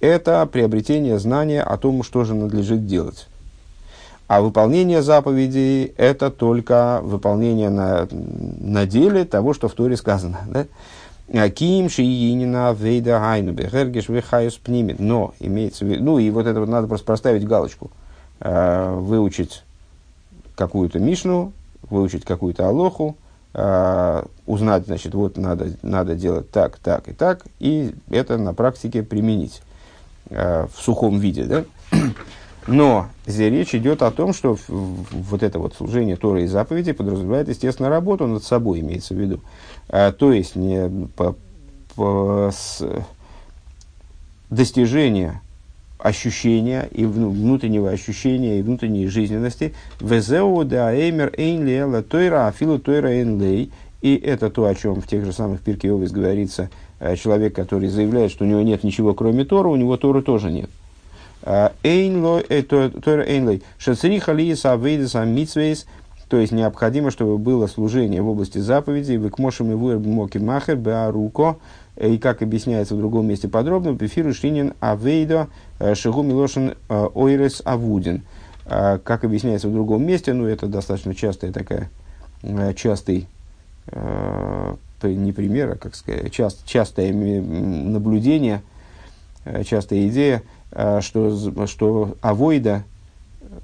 это 0.00 0.44
приобретение 0.46 1.18
знания 1.18 1.62
о 1.62 1.78
том 1.78 2.02
что 2.02 2.24
же 2.24 2.34
надлежит 2.34 2.86
делать 2.86 3.26
а 4.28 4.40
выполнение 4.40 5.02
заповедей– 5.02 5.84
это 5.96 6.30
только 6.30 7.00
выполнение 7.02 7.70
на, 7.70 8.08
на 8.10 8.84
деле 8.84 9.24
того, 9.24 9.54
что 9.54 9.68
в 9.68 9.74
Торе 9.74 9.96
сказано. 9.96 10.40
Да? 10.48 11.48
Ким 11.48 11.88
шиинина 11.88 12.74
вейда 12.76 13.20
гайну 13.20 13.52
бехергеш 13.52 14.08
вехайус 14.08 14.54
пнимит. 14.54 14.98
Но 14.98 15.34
имеется 15.38 15.84
в 15.84 15.88
виду, 15.88 16.02
ну 16.02 16.18
и 16.18 16.30
вот 16.30 16.46
это 16.46 16.58
вот 16.58 16.68
надо 16.68 16.88
просто 16.88 17.06
проставить 17.06 17.46
галочку, 17.46 17.92
выучить 18.40 19.64
какую-то 20.56 20.98
мишну, 20.98 21.52
выучить 21.88 22.24
какую-то 22.24 22.66
алоху, 22.66 23.16
э, 23.54 24.22
узнать, 24.46 24.86
значит, 24.86 25.14
вот 25.14 25.36
надо, 25.36 25.72
надо 25.82 26.14
делать 26.14 26.50
так, 26.50 26.78
так 26.78 27.08
и 27.08 27.12
так, 27.12 27.44
и 27.58 27.94
это 28.10 28.38
на 28.38 28.54
практике 28.54 29.02
применить 29.02 29.62
э, 30.30 30.66
в 30.72 30.80
сухом 30.80 31.18
виде, 31.18 31.44
да? 31.44 31.64
Но 32.66 33.06
здесь 33.26 33.52
речь 33.52 33.74
идет 33.76 34.02
о 34.02 34.10
том, 34.10 34.34
что 34.34 34.58
вот 34.68 35.42
это 35.44 35.60
вот 35.60 35.74
служение 35.74 36.16
Торы 36.16 36.42
и 36.42 36.46
заповеди 36.46 36.92
подразумевает, 36.92 37.48
естественно, 37.48 37.88
работу 37.88 38.26
над 38.26 38.42
собой, 38.42 38.80
имеется 38.80 39.14
в 39.14 39.18
виду. 39.18 39.40
А, 39.88 40.10
то 40.10 40.32
есть 40.32 40.56
не 40.56 41.08
по, 41.14 41.36
по, 41.94 42.50
с, 42.52 42.84
достижение 44.50 45.40
ощущения 45.98 46.88
и 46.92 47.04
внутреннего 47.04 47.90
ощущения 47.90 48.58
и 48.58 48.62
внутренней 48.62 49.06
жизненности. 49.06 49.74
Везеу 50.00 50.64
да 50.64 50.94
эймер 50.94 51.32
эйн 51.36 51.64
лела 51.64 52.02
тойра 52.02 52.52
тойра 52.82 53.12
и 54.02 54.14
это 54.16 54.50
то, 54.50 54.66
о 54.66 54.74
чем 54.74 55.00
в 55.00 55.06
тех 55.06 55.24
же 55.24 55.32
самых 55.32 55.62
Пирке 55.62 55.90
Овес 55.90 56.12
говорится, 56.12 56.70
э, 57.00 57.16
человек, 57.16 57.54
который 57.56 57.88
заявляет, 57.88 58.30
что 58.30 58.44
у 58.44 58.46
него 58.46 58.60
нет 58.62 58.84
ничего, 58.84 59.14
кроме 59.14 59.44
Тора, 59.44 59.68
у 59.68 59.76
него 59.76 59.96
Торы 59.96 60.22
тоже 60.22 60.52
нет. 60.52 60.70
Эйнлой, 61.82 62.44
э, 62.48 62.62
Тора 62.62 63.24
Эйнлой, 63.26 63.62
Шацриха 63.78 64.32
Лиеса 64.32 64.72
Авейдеса 64.72 65.24
Митсвейс, 65.24 65.86
то 66.28 66.38
есть 66.38 66.52
необходимо, 66.52 67.10
чтобы 67.10 67.38
было 67.38 67.66
служение 67.68 68.20
в 68.20 68.28
области 68.28 68.58
заповедей, 68.58 69.16
вы 69.16 69.30
к 69.30 69.38
мошем 69.38 69.70
и 69.70 69.74
вуэр 69.74 69.98
моки 69.98 70.38
махер 70.38 70.76
беаруко, 70.76 71.56
и 71.98 72.18
как 72.18 72.42
объясняется 72.42 72.94
в 72.94 72.98
другом 72.98 73.26
месте 73.26 73.48
подробно, 73.48 73.92
бефиру 73.92 74.34
шинин 74.34 74.74
авейдо 74.80 75.48
э, 75.78 75.94
шигу 75.94 76.22
милошин 76.22 76.74
ойрес 76.88 77.62
авудин. 77.64 78.22
Как 78.64 79.22
объясняется 79.22 79.68
в 79.68 79.72
другом 79.72 80.04
месте, 80.04 80.32
ну 80.32 80.44
это 80.44 80.66
достаточно 80.66 81.14
частая 81.14 81.52
такая, 81.52 81.88
частый, 82.74 83.28
не 85.04 85.32
пример, 85.32 85.70
а 85.70 85.76
как 85.76 85.94
сказать, 85.94 86.32
част, 86.32 86.66
частое 86.66 87.12
наблюдение, 87.12 88.62
частая 89.64 90.08
идея– 90.08 90.42
Э, 90.72 91.00
что, 91.00 91.66
что 91.66 92.16
авойда, 92.20 92.82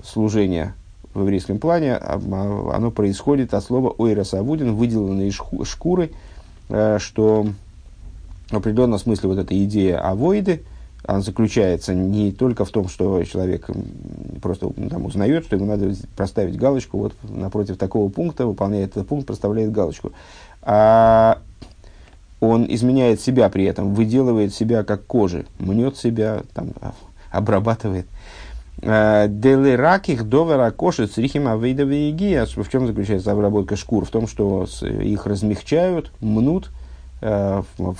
служение 0.02 0.72
в 1.12 1.20
еврейском 1.20 1.58
плане, 1.58 1.96
а, 1.96 2.14
оно 2.74 2.90
происходит 2.90 3.52
от 3.52 3.62
слова 3.62 3.90
ойрос 3.90 4.32
авудин, 4.32 4.74
выделенные 4.74 5.30
шкуры, 5.30 6.10
э, 6.70 6.98
что 6.98 7.48
в 8.52 8.60
определенном 8.60 8.98
смысле 8.98 9.30
вот 9.30 9.38
эта 9.38 9.64
идея 9.64 9.98
авоиды, 9.98 10.62
она 11.04 11.20
заключается 11.20 11.94
не 11.94 12.30
только 12.30 12.64
в 12.64 12.70
том, 12.70 12.88
что 12.88 13.24
человек 13.24 13.68
просто 14.40 14.70
там, 14.88 15.04
узнает, 15.04 15.44
что 15.44 15.56
ему 15.56 15.66
надо 15.66 15.94
проставить 16.16 16.56
галочку, 16.56 16.98
вот 16.98 17.14
напротив 17.24 17.76
такого 17.76 18.08
пункта, 18.08 18.46
выполняет 18.46 18.90
этот 18.92 19.08
пункт, 19.08 19.26
проставляет 19.26 19.72
галочку, 19.72 20.12
а 20.62 21.38
он 22.40 22.66
изменяет 22.68 23.20
себя 23.20 23.48
при 23.48 23.64
этом, 23.64 23.94
выделывает 23.94 24.54
себя 24.54 24.84
как 24.84 25.04
кожи, 25.06 25.46
мнет 25.58 25.96
себя, 25.96 26.42
там, 26.54 26.70
обрабатывает. 27.30 28.06
Э, 28.80 29.26
Делераких 29.28 30.24
довера 30.28 30.70
кошет 30.72 31.12
срихима 31.12 31.56
вейдове 31.56 32.10
гия. 32.10 32.46
В 32.46 32.68
чем 32.68 32.86
заключается 32.86 33.30
обработка 33.30 33.76
шкур? 33.76 34.04
В 34.04 34.10
том, 34.10 34.26
что 34.26 34.66
их 34.82 35.26
размягчают, 35.26 36.10
мнут, 36.20 36.70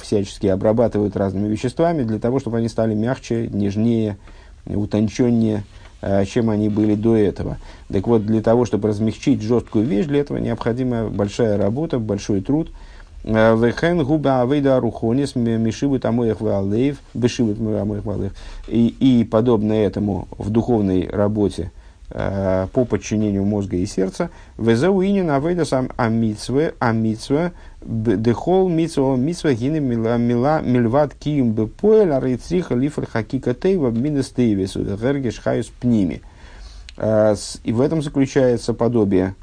всячески 0.01 0.47
обрабатывают 0.49 1.17
разными 1.17 1.49
веществами 1.49 2.03
для 2.03 2.19
того, 2.19 2.41
чтобы 2.41 2.59
они 2.59 2.69
стали 2.69 2.95
мягче, 2.95 3.49
нежнее, 3.49 4.17
утонченнее, 4.67 5.65
э, 6.01 6.25
чем 6.25 6.51
они 6.51 6.69
были 6.69 6.97
до 6.97 7.17
этого. 7.17 7.59
Так 7.89 8.09
вот, 8.09 8.27
для 8.27 8.43
того, 8.43 8.65
чтобы 8.65 8.89
размягчить 8.89 9.41
жесткую 9.41 9.87
вещь, 9.87 10.07
для 10.07 10.21
этого 10.21 10.39
необходима 10.39 11.09
большая 11.09 11.57
работа, 11.57 11.99
большой 11.99 12.41
труд– 12.41 12.71
Вехен 13.25 14.05
губа 14.05 14.43
авейда 14.43 14.81
рухонис 14.81 15.37
мишивы 15.37 16.01
тамоях 16.01 16.41
валеев, 16.41 16.99
бешивы 17.15 17.55
тамоях 17.55 18.05
валеев. 18.05 18.33
И 18.67 19.29
подобно 19.31 19.73
этому 19.73 20.27
в 20.37 20.51
духовной 20.51 21.09
работе 21.09 21.71
э, 21.71 21.82
по 22.13 22.85
подчинению 22.85 23.45
мозга 23.45 23.77
и 23.77 23.87
сердца. 23.87 24.31
Везауинин 24.59 25.31
авейда 25.31 25.65
сам 25.65 25.89
амитсве, 25.97 26.75
амитсве, 26.79 27.53
дехол 27.81 28.69
митсве, 28.69 29.17
митсве 29.17 29.55
гины 29.55 29.81
мила, 29.81 30.61
мильват 30.61 31.15
киюм 31.15 31.53
бепоэль, 31.53 32.13
арейцриха 32.13 32.75
лифр 32.75 33.07
хакика 33.07 33.55
тейва 33.55 33.91
минестейвесу, 33.91 34.85
гергеш 34.85 35.39
хаюс 35.39 35.69
пними. 35.81 36.21
Э, 36.99 37.35
и 37.65 37.73
в 37.73 37.81
этом 37.81 38.03
заключается 38.03 38.75
подобие 38.75 39.35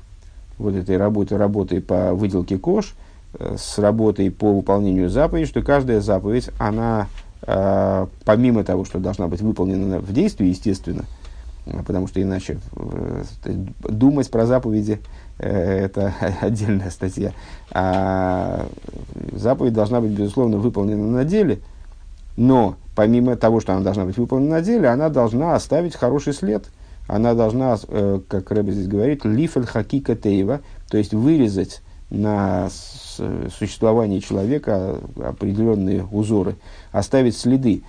вот 0.57 0.75
этой 0.75 0.97
работы, 0.97 1.37
работы 1.37 1.81
по 1.81 2.13
выделке 2.13 2.57
кож– 2.57 2.93
Э, 3.33 3.55
с 3.59 3.77
работой 3.77 4.31
по 4.31 4.53
выполнению 4.53 5.09
заповедей, 5.09 5.47
что 5.47 5.61
каждая 5.61 6.01
заповедь, 6.01 6.49
она 6.57 7.07
э, 7.43 8.07
помимо 8.25 8.63
того, 8.63 8.85
что 8.85 8.97
должна 8.99 9.27
быть 9.27 9.41
выполнена 9.41 9.99
в 9.99 10.11
действии, 10.11 10.47
естественно, 10.47 11.03
э, 11.03 11.18
потому 11.65 12.07
что 12.07 12.21
иначе 12.21 12.59
думать 13.81 14.29
про 14.29 14.45
заповеди 14.45 14.99
это 15.37 16.13
отдельная 16.41 16.89
статья. 16.89 17.33
А 17.71 18.67
заповедь 19.33 19.73
должна 19.73 20.01
быть, 20.01 20.11
безусловно, 20.11 20.57
выполнена 20.57 21.07
на 21.07 21.23
деле, 21.25 21.59
но 22.37 22.75
помимо 22.95 23.35
того, 23.35 23.59
что 23.59 23.73
она 23.73 23.81
должна 23.81 24.05
быть 24.05 24.17
выполнена 24.17 24.57
на 24.57 24.61
деле, 24.61 24.87
она 24.87 25.09
должна 25.09 25.55
оставить 25.55 25.95
хороший 25.95 26.33
след. 26.33 26.69
Она 27.07 27.33
должна, 27.33 27.77
э, 27.87 28.19
как 28.27 28.51
Рэбби 28.51 28.71
здесь 28.71 28.87
говорит, 28.87 29.25
лифель 29.25 29.65
хакика 29.65 30.15
тейва, 30.15 30.61
то 30.89 30.97
есть 30.97 31.13
вырезать 31.13 31.81
на 32.09 32.69
существовании 33.57 34.19
человека 34.19 34.99
определенные 35.17 36.05
узоры, 36.05 36.55
оставить 36.91 37.37
следы. 37.37 37.83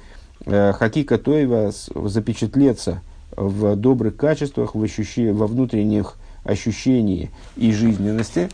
Э, 0.46 0.72
хакика 0.72 1.18
Тоева 1.18 1.70
запечатлеться 1.94 3.02
в 3.36 3.76
добрых 3.76 4.16
качествах, 4.16 4.74
в 4.74 4.82
ощущении, 4.82 5.30
во 5.30 5.46
внутренних 5.46 6.16
ощущениях 6.44 7.30
и 7.56 7.72
жизненности. 7.72 8.48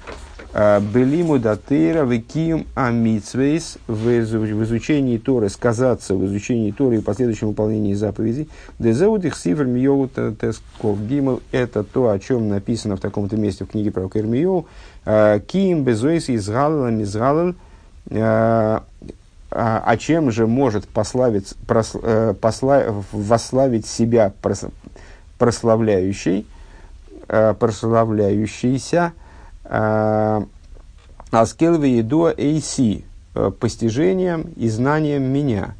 Э, 0.52 0.80
Белиму 0.80 1.38
датейра 1.38 2.04
векиум 2.04 2.66
амитсвейс 2.74 3.78
в 3.86 4.08
изучении 4.08 5.18
Торы, 5.18 5.50
сказаться 5.50 6.14
в 6.14 6.24
изучении 6.26 6.70
Торы 6.70 6.96
и 6.96 7.00
последующем 7.00 7.48
выполнении 7.48 7.94
заповедей. 7.94 8.48
Дезеудих 8.78 9.36
сифр 9.36 9.64
миоу 9.64 10.08
тесков 10.08 11.06
гимл– 11.06 11.42
это 11.52 11.84
то, 11.84 12.10
о 12.10 12.18
чем 12.18 12.48
написано 12.48 12.96
в 12.96 13.00
таком-то 13.00 13.36
месте 13.36 13.64
в 13.64 13.68
книге 13.68 13.90
про 13.90 14.08
Кермиоу. 14.08 14.66
Э, 15.04 15.40
Киим 15.46 15.84
безойс 15.84 16.30
изгалал 16.30 16.90
мизгалал 16.90 17.54
а, 19.50 19.82
а 19.84 19.96
чем 19.96 20.30
же 20.30 20.46
может 20.46 20.88
пославить, 20.88 21.54
прос, 21.66 21.92
э, 21.94 22.34
посла, 22.40 22.84
восславить 23.12 23.86
себя 23.86 24.32
прос, 24.42 24.64
прославляющий, 25.38 26.46
э, 27.28 27.54
прославляющийся 27.58 29.12
э, 29.64 30.42
Аскелви 31.30 31.88
Едуа 31.88 32.34
Эйси 32.36 33.04
постижением 33.60 34.52
и 34.56 34.68
знанием 34.68 35.22
меня. 35.24 35.74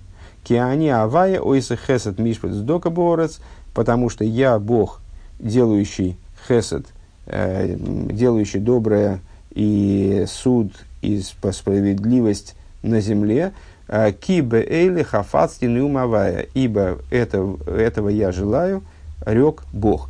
Киани 0.45 0.89
Авая 0.89 1.41
Ойса 1.41 1.77
Хесед 1.77 2.19
Мишпет 2.19 2.53
Сдока 2.53 2.91
Борец, 2.91 3.41
потому 3.75 4.11
что 4.11 4.25
я 4.25 4.59
Бог, 4.59 5.01
делающий 5.41 6.19
Хесед, 6.47 6.87
делающий 7.27 8.61
доброе 8.61 9.21
и 9.51 10.27
суд, 10.29 10.73
и 11.01 11.21
справедливость 11.21 12.55
на 12.87 13.01
земле, 13.01 13.53
э, 13.89 14.13
кибе 14.13 14.63
эйли 14.63 15.03
хафацтин 15.03 15.81
умавая, 15.81 16.47
ибо 16.55 16.99
это, 17.11 17.57
этого 17.67 18.09
я 18.09 18.33
желаю, 18.33 18.83
рек 19.25 19.65
Бог. 19.73 20.09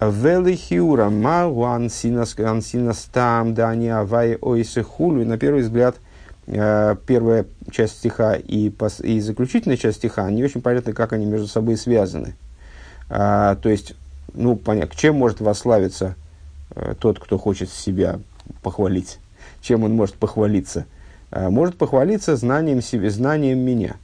Велихиура 0.00 1.08
магу 1.08 1.64
ансинастам 1.64 3.54
дани 3.54 3.88
авай 3.88 4.38
ойсе 4.40 4.82
хулю. 4.82 5.26
На 5.26 5.38
первый 5.38 5.62
взгляд, 5.62 5.96
э, 6.46 6.96
первая 7.06 7.46
часть 7.70 7.98
стиха 7.98 8.34
и, 8.34 8.72
и 9.02 9.20
заключительная 9.20 9.76
часть 9.76 9.98
стиха, 9.98 10.30
не 10.30 10.44
очень 10.44 10.62
понятно, 10.62 10.92
как 10.92 11.12
они 11.12 11.26
между 11.26 11.48
собой 11.48 11.76
связаны. 11.76 12.34
А, 13.10 13.56
то 13.56 13.68
есть, 13.68 13.94
ну, 14.34 14.54
понятно, 14.54 14.94
чем 14.96 15.16
может 15.16 15.40
восславиться 15.40 16.14
тот, 17.00 17.18
кто 17.18 17.38
хочет 17.38 17.70
себя 17.70 18.20
похвалить? 18.62 19.18
Чем 19.62 19.82
он 19.82 19.94
может 19.94 20.14
похвалиться– 20.14 20.84
может 21.30 21.76
похвалиться 21.76 22.36
знанием, 22.36 22.80
себе, 22.80 23.10
знанием 23.10 23.58
меня, 23.58 23.96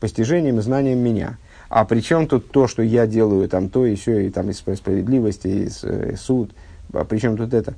постижением 0.00 0.60
знанием 0.60 0.98
меня. 0.98 1.38
А 1.68 1.84
причем 1.84 2.26
тут 2.28 2.50
то, 2.50 2.68
что 2.68 2.82
я 2.82 3.06
делаю, 3.06 3.48
там 3.48 3.68
то 3.68 3.86
еще, 3.86 4.26
и 4.26 4.30
там 4.30 4.50
из 4.50 4.58
справедливости, 4.58 5.48
из, 5.48 5.82
э, 5.82 6.16
суд, 6.16 6.52
а 6.92 7.04
причем 7.04 7.36
тут 7.36 7.54
это? 7.54 7.74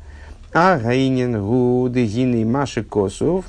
А 0.52 0.78
гайнин 0.78 1.40
гуды 1.42 2.04
гины 2.06 2.44
маши 2.44 2.84
косов, 2.84 3.46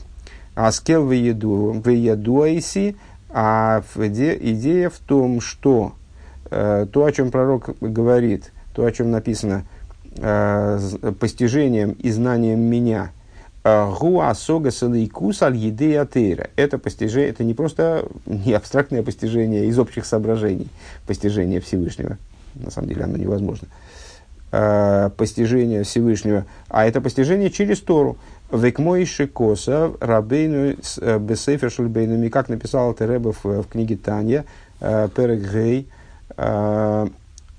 а 0.56 0.72
скел 0.72 1.06
выедуайси, 1.06 2.95
а 3.30 3.84
идея 3.95 4.89
в 4.89 5.00
том, 5.00 5.41
что 5.41 5.93
э, 6.50 6.88
то, 6.91 7.06
о 7.06 7.12
чем 7.12 7.32
пророк 7.32 7.72
говорит, 7.82 8.52
то, 8.74 8.86
о 8.86 8.91
чем 8.91 9.12
написано, 9.12 9.65
э, 10.17 10.80
постижением 11.19 11.91
и 11.91 12.12
знанием 12.12 12.62
меня– 12.62 13.12
Гуа 13.63 14.34
сога 14.36 14.72
салейкус 14.72 15.41
аль 15.41 15.58
еды 15.58 15.93
Это 16.56 16.78
постижение, 16.78 17.30
это 17.30 17.43
не 17.43 17.54
просто 17.54 18.06
не 18.26 18.54
абстрактное 18.54 19.04
постижение 19.04 19.65
из 19.65 19.78
общих 19.78 20.06
соображений, 20.06 20.69
постижение 21.06 21.60
Всевышнего. 21.60 22.17
На 22.56 22.72
самом 22.72 22.88
деле 22.88 23.04
оно 23.04 23.17
невозможно. 23.17 23.67
А, 24.52 25.10
постижение 25.10 25.84
Всевышнего, 25.84 26.45
а 26.69 26.86
это 26.86 27.02
постижение 27.02 27.52
через 27.52 27.80
Тору. 27.82 28.17
Векмой 28.52 29.06
шикоса 29.06 29.91
рабейну 30.00 30.76
э, 31.02 31.19
бесейфер 31.19 31.69
шульбейнами, 31.69 32.30
как 32.30 32.50
написал 32.50 32.95
Теребов 32.95 33.43
в, 33.43 33.63
книге 33.65 33.95
Таня, 33.95 34.45
э, 34.80 35.08
Перек 35.15 35.54
Гей, 35.54 35.88
э, 36.36 37.08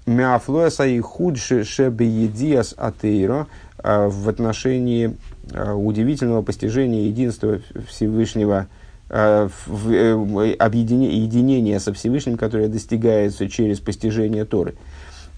Меафлоя 0.06 0.70
саи 0.70 0.98
худши 0.98 1.62
шебеедиас 1.62 2.74
атеиро 2.76 3.46
в 3.82 4.28
отношении 4.28 5.06
Э, 5.08 5.29
удивительного 5.52 6.42
постижения 6.42 7.06
единства 7.06 7.60
Всевышнего, 7.88 8.68
э, 9.08 9.48
э, 9.88 10.52
объединения 10.58 11.80
со 11.80 11.92
Всевышним, 11.92 12.36
которое 12.36 12.68
достигается 12.68 13.48
через 13.48 13.80
постижение 13.80 14.44
Торы. 14.44 14.74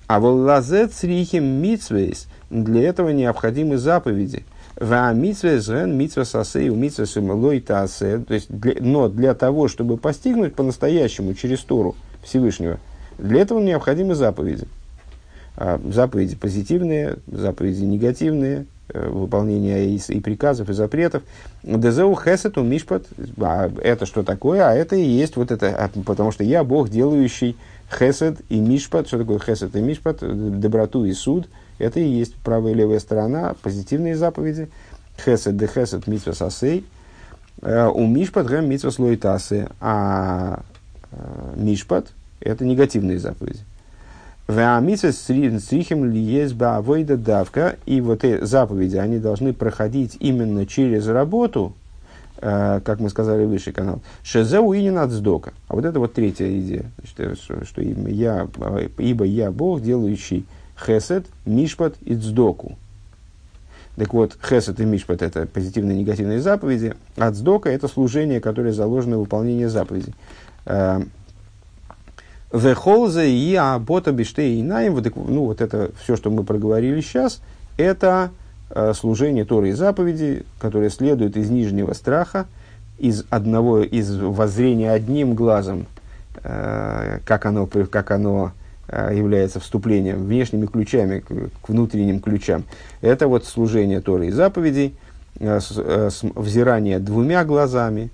А 0.07 0.21
воллазет 0.21 0.93
срихим 0.93 1.45
митсвейс, 1.45 2.27
для 2.51 2.83
этого 2.83 3.11
необходимы 3.11 3.79
заповеди. 3.79 4.45
Ва 4.77 5.13
митсвейс 5.13 5.69
ген 5.69 5.97
митсва 5.97 6.25
сасей 6.25 6.69
у 6.69 6.75
митсва 6.75 7.07
сумалой 7.07 7.61
таасе. 7.61 8.19
То 8.19 8.35
есть, 8.35 8.49
но 8.81 9.09
для 9.09 9.35
того, 9.35 9.69
чтобы 9.69 9.97
постигнуть 9.97 10.55
по-настоящему 10.55 11.35
через 11.35 11.61
Тору 11.61 11.95
Всевышнего, 12.23 12.79
для 13.19 13.43
этого 13.43 13.61
необходимы 13.61 14.15
заповеди. 14.15 14.67
А, 15.57 15.81
заповеди 15.91 16.37
позитивные, 16.37 17.17
заповеди 17.27 17.85
негативные, 17.85 18.65
Э, 18.65 18.72
выполнения 18.95 19.87
и, 19.87 19.97
и 19.97 20.21
приказов, 20.21 20.69
и 20.69 20.73
запретов. 20.73 21.23
Дезеу 21.63 22.15
хесету 22.17 22.63
мишпат, 22.63 23.07
а 23.41 23.71
это 23.83 24.07
что 24.07 24.23
такое? 24.23 24.69
А 24.69 24.75
это 24.75 24.97
и 24.97 25.03
есть 25.03 25.37
вот 25.37 25.51
это, 25.51 25.69
а, 25.69 25.91
потому 26.05 26.33
что 26.33 26.45
я 26.45 26.65
Бог, 26.65 26.89
делающий 26.89 27.57
хесед 27.91 28.41
и 28.49 28.59
мишпат. 28.59 29.07
Что 29.07 29.19
такое 29.19 29.39
хесед 29.39 29.75
и 29.77 29.81
мишпат? 29.81 30.19
Доброту 30.21 31.05
и 31.05 31.13
суд. 31.13 31.49
Это 31.79 32.01
и 32.01 32.09
есть 32.09 32.35
правая 32.37 32.73
и 32.73 32.77
левая 32.77 33.01
сторона, 33.01 33.55
позитивные 33.63 34.17
заповеди. 34.17 34.69
Хесед 35.25 35.57
де 35.57 35.67
хесед 35.67 36.07
митва 36.07 36.33
сасей. 36.33 36.85
Э, 37.61 37.89
у 37.89 38.07
мишпат 38.07 38.47
гэм 38.47 38.69
митва 38.69 38.91
слоитасы. 38.91 39.69
А 39.81 40.63
э, 41.11 41.55
мишпат– 41.57 42.09
это 42.41 42.65
негативные 42.65 43.19
заповеди. 43.19 43.61
Срихим 44.49 46.05
ли 46.05 46.21
есть 46.21 46.55
баавойда 46.55 47.17
давка. 47.17 47.77
И 47.87 48.01
вот 48.01 48.25
эти 48.25 48.45
заповеди, 48.45 48.97
они 48.97 49.19
должны 49.19 49.53
проходить 49.53 50.17
именно 50.21 50.67
через 50.67 51.07
работу, 51.07 51.75
э, 52.39 52.81
как 52.85 53.01
мы 53.01 53.09
сказали 53.09 53.45
выше 53.45 53.73
канал. 53.73 54.01
Шезеу 54.23 54.73
и 54.73 54.87
от 54.89 55.11
сдока. 55.11 55.53
А 55.69 55.75
вот 55.75 55.85
это 55.85 55.99
вот 55.99 56.13
третья 56.13 56.49
идея. 56.59 56.91
Значит, 56.99 57.39
что, 57.41 57.65
что 57.65 57.83
я, 57.83 58.49
ибо 58.99 59.25
я 59.25 59.51
Бог, 59.51 59.81
делающий 59.81 60.45
хесед, 60.77 61.27
мишпат 61.47 61.95
и 62.03 62.15
цдоку. 62.17 62.77
Так 63.97 64.15
вот, 64.15 64.39
хесед 64.43 64.81
и 64.81 64.85
мишпат– 64.85 65.21
это 65.23 65.47
позитивные 65.47 65.99
и 65.99 66.01
негативные 66.01 66.41
заповеди, 66.41 66.95
а 67.17 67.31
цдока– 67.31 67.69
это 67.71 67.89
служение, 67.89 68.41
которое 68.41 68.73
заложено 68.73 69.19
в 69.19 69.21
выполнении 69.21 69.67
заповедей. 69.67 70.15
Вехолзе 72.53 73.31
и 73.31 73.55
абота 73.55 74.13
биштей 74.13 74.61
и 74.61 74.63
наим. 74.63 75.03
Ну, 75.15 75.45
вот 75.47 75.61
это 75.61 75.91
все, 76.03 76.17
что 76.17 76.31
мы 76.31 76.45
проговорили 76.45 77.01
сейчас, 77.01 77.41
это 77.79 78.31
э, 78.71 78.93
служение 78.95 79.45
Торы 79.45 79.71
и 79.71 79.73
заповеди, 79.73 80.45
которое 80.61 80.91
следует 80.91 81.37
из 81.37 81.49
нижнего 81.49 81.95
страха, 81.95 82.47
из 82.99 83.25
одного, 83.31 83.81
из 83.81 84.15
воззрения 84.17 84.93
одним 84.93 85.35
глазом, 85.35 85.87
э, 86.45 87.21
как 87.25 87.47
оно, 87.47 87.67
как 87.67 88.11
оно 88.11 88.53
э, 88.89 89.13
является 89.15 89.59
вступлением, 89.59 90.27
внешними 90.27 90.67
ключами 90.67 91.21
к, 91.21 91.69
внутренним 91.69 92.21
ключам. 92.21 92.65
Это 93.01 93.29
вот 93.29 93.47
служение 93.47 94.03
Торы 94.03 94.27
и 94.27 94.31
заповедей, 94.31 94.95
взирание 95.37 96.99
двумя 96.99 97.45
глазами, 97.47 98.11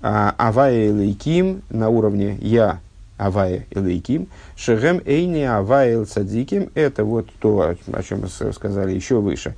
э, 0.00 0.30
авая 0.36 0.86
и 0.86 0.92
лейким 0.92 1.62
на 1.68 1.88
уровне 1.88 2.38
«я» 2.40 2.78
Авая 3.16 3.66
Элейким, 3.70 4.28
Шехем 4.56 5.00
Эйни 5.04 5.42
Авая 5.42 6.04
Цадиким, 6.04 6.70
это 6.74 7.04
вот 7.04 7.28
то, 7.40 7.76
о 7.92 8.02
чем 8.02 8.22
мы 8.22 8.52
сказали 8.52 8.92
еще 8.92 9.20
выше 9.20 9.54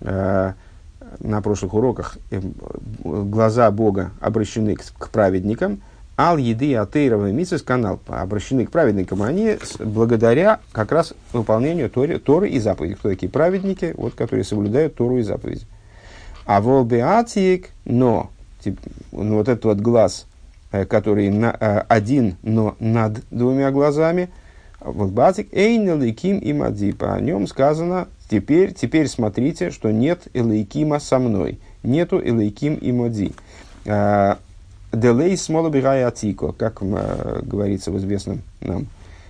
э, 0.00 0.52
на 1.18 1.42
прошлых 1.42 1.74
уроках, 1.74 2.18
э, 2.30 2.40
глаза 3.02 3.70
Бога 3.70 4.12
обращены 4.20 4.76
к, 4.76 5.08
праведникам, 5.10 5.82
Ал 6.16 6.36
еды 6.36 6.76
атеирова 6.76 7.32
митсис 7.32 7.62
канал 7.62 7.98
обращены 8.06 8.66
к 8.66 8.70
праведникам, 8.70 9.22
они 9.22 9.56
благодаря 9.78 10.60
как 10.70 10.92
раз 10.92 11.14
выполнению 11.32 11.88
Торы, 11.88 12.18
Торы 12.18 12.50
и 12.50 12.60
заповедей. 12.60 12.96
Кто 12.96 13.08
такие 13.08 13.30
праведники? 13.30 13.94
Вот, 13.96 14.14
которые 14.14 14.44
соблюдают 14.44 14.94
Тору 14.94 15.18
и 15.18 15.22
заповеди. 15.22 15.66
А 16.44 16.60
волбеатик, 16.60 17.70
но 17.86 18.30
тип, 18.60 18.78
ну, 19.10 19.36
вот 19.36 19.48
этот 19.48 19.64
вот 19.64 19.78
глаз 19.78 20.26
который 20.88 21.30
на, 21.30 21.50
один, 21.50 22.36
но 22.42 22.76
над 22.80 23.20
двумя 23.30 23.70
глазами. 23.70 24.30
Батик 24.84 25.54
Эйн 25.54 25.88
Элейким 25.88 26.38
и 26.38 26.52
Мадипа. 26.52 27.14
О 27.14 27.20
нем 27.20 27.46
сказано, 27.46 28.08
теперь, 28.28 28.74
теперь 28.74 29.06
смотрите, 29.06 29.70
что 29.70 29.92
нет 29.92 30.26
Элейкима 30.34 30.98
со 30.98 31.18
мной. 31.18 31.60
Нету 31.82 32.20
Элейким 32.20 32.74
и 32.74 32.90
Мади. 32.92 33.32
Делей 33.84 35.36
смола 35.36 35.70
атико, 36.06 36.52
как 36.52 36.82
говорится 36.82 37.90
в 37.90 37.98
известном 37.98 38.42
нам 38.60 38.88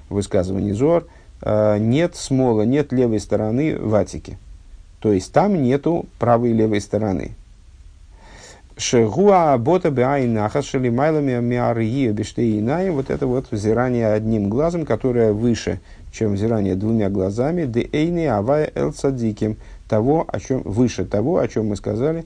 высказывании 0.09 0.73
Зор, 0.73 1.07
нет 1.45 2.17
смола, 2.17 2.63
нет 2.63 2.93
левой 2.93 3.21
стороны 3.21 3.79
в 3.79 3.95
Атике. 3.95 4.39
То 5.01 5.13
есть 5.13 5.33
там 5.33 5.63
нету 5.63 6.07
правой 6.19 6.51
и 6.51 6.55
левой 6.55 6.81
стороны. 6.81 7.33
Шегуа 8.83 9.57
бота 9.59 9.93
беайнаха 9.93 10.61
шелимайлами 10.61 11.39
миарии 11.41 12.11
бештеинаи. 12.11 12.91
Вот 12.91 13.11
это 13.11 13.29
вот 13.29 13.47
взирание 13.53 14.09
одним 14.09 14.49
глазом, 14.49 14.85
которое 14.85 15.33
выше, 15.33 15.79
чем 16.11 16.35
взирание 16.35 16.75
двумя 16.75 17.09
глазами. 17.09 17.65
Де 17.65 17.89
эйни 17.93 18.25
авая 18.25 18.73
эл 18.75 18.93
садиким. 18.93 19.57
Того, 19.89 20.25
о 20.27 20.41
чем, 20.41 20.63
выше 20.63 21.05
того, 21.05 21.39
о 21.39 21.47
чем 21.47 21.69
мы 21.69 21.77
сказали, 21.77 22.25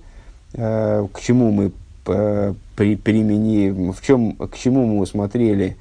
э, 0.54 1.06
к 1.12 1.20
чему 1.20 1.50
мы 1.50 1.72
э, 2.06 2.54
при, 2.74 2.96
применили, 2.96 3.90
в 3.90 4.00
чем, 4.00 4.32
к 4.36 4.56
чему 4.56 4.86
мы 4.86 5.00
усмотрели 5.00 5.76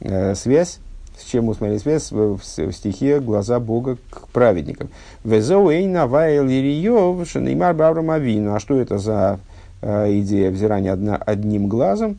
э, 0.00 0.34
связь 0.34 0.80
с 1.16 1.24
чем 1.24 1.46
мы 1.46 1.54
смотрели 1.54 1.78
связь 1.78 2.12
в, 2.12 2.36
в, 2.36 2.42
в 2.42 2.72
стихе 2.72 3.18
«Глаза 3.18 3.58
Бога 3.58 3.96
к 4.10 4.28
праведникам». 4.28 4.88
«Везоуэйна 5.24 6.06
вайл 6.06 6.46
ириев 6.46 7.28
шанеймар 7.28 7.74
баврамавину». 7.74 8.54
А 8.54 8.60
что 8.60 8.78
это 8.80 8.98
за 8.98 9.40
идея 9.82 10.50
взирания 10.50 10.92
одна, 10.92 11.16
одним 11.16 11.68
глазом? 11.68 12.18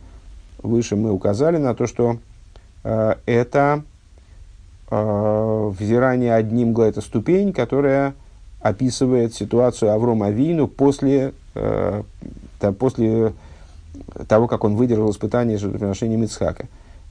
Выше 0.62 0.95
мы 0.95 1.12
указали 1.12 1.57
на 1.57 1.74
то, 1.74 1.88
что 1.88 2.18
э, 2.84 3.16
это 3.26 3.84
э, 4.91 5.72
взирание 5.80 6.36
одним 6.36 6.74
глазом, 6.74 6.91
это 6.91 7.01
ступень, 7.01 7.53
которая 7.53 8.14
описывает 8.60 9.34
ситуацию 9.34 9.91
Аврома 9.91 10.28
Авину 10.28 10.68
после, 10.68 11.34
э, 11.55 12.03
после 12.78 13.34
того, 14.28 14.47
как 14.47 14.66
он 14.66 14.76
выдержал 14.76 15.10
испытание 15.12 15.57
жертвоприношения 15.57 16.18
Мицхака. 16.18 16.66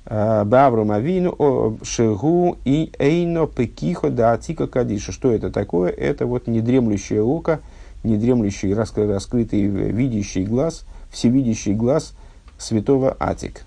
Баврум 0.04 0.90
Авину 0.90 1.78
Шигу 1.82 2.56
и 2.64 2.90
Эйно 2.98 3.46
Пекихо 3.46 4.08
да 4.08 4.32
Атика 4.32 4.66
Кадиша. 4.66 5.12
Что 5.12 5.30
это 5.32 5.50
такое? 5.50 5.90
Это 5.90 6.24
вот 6.24 6.46
недремлющее 6.46 7.22
око, 7.22 7.60
недремлющий 8.02 8.74
раскрытый 8.74 9.66
видящий 9.66 10.44
глаз, 10.44 10.84
всевидящий 11.10 11.74
глаз 11.74 12.14
святого 12.58 13.16
Атик. 13.18 13.64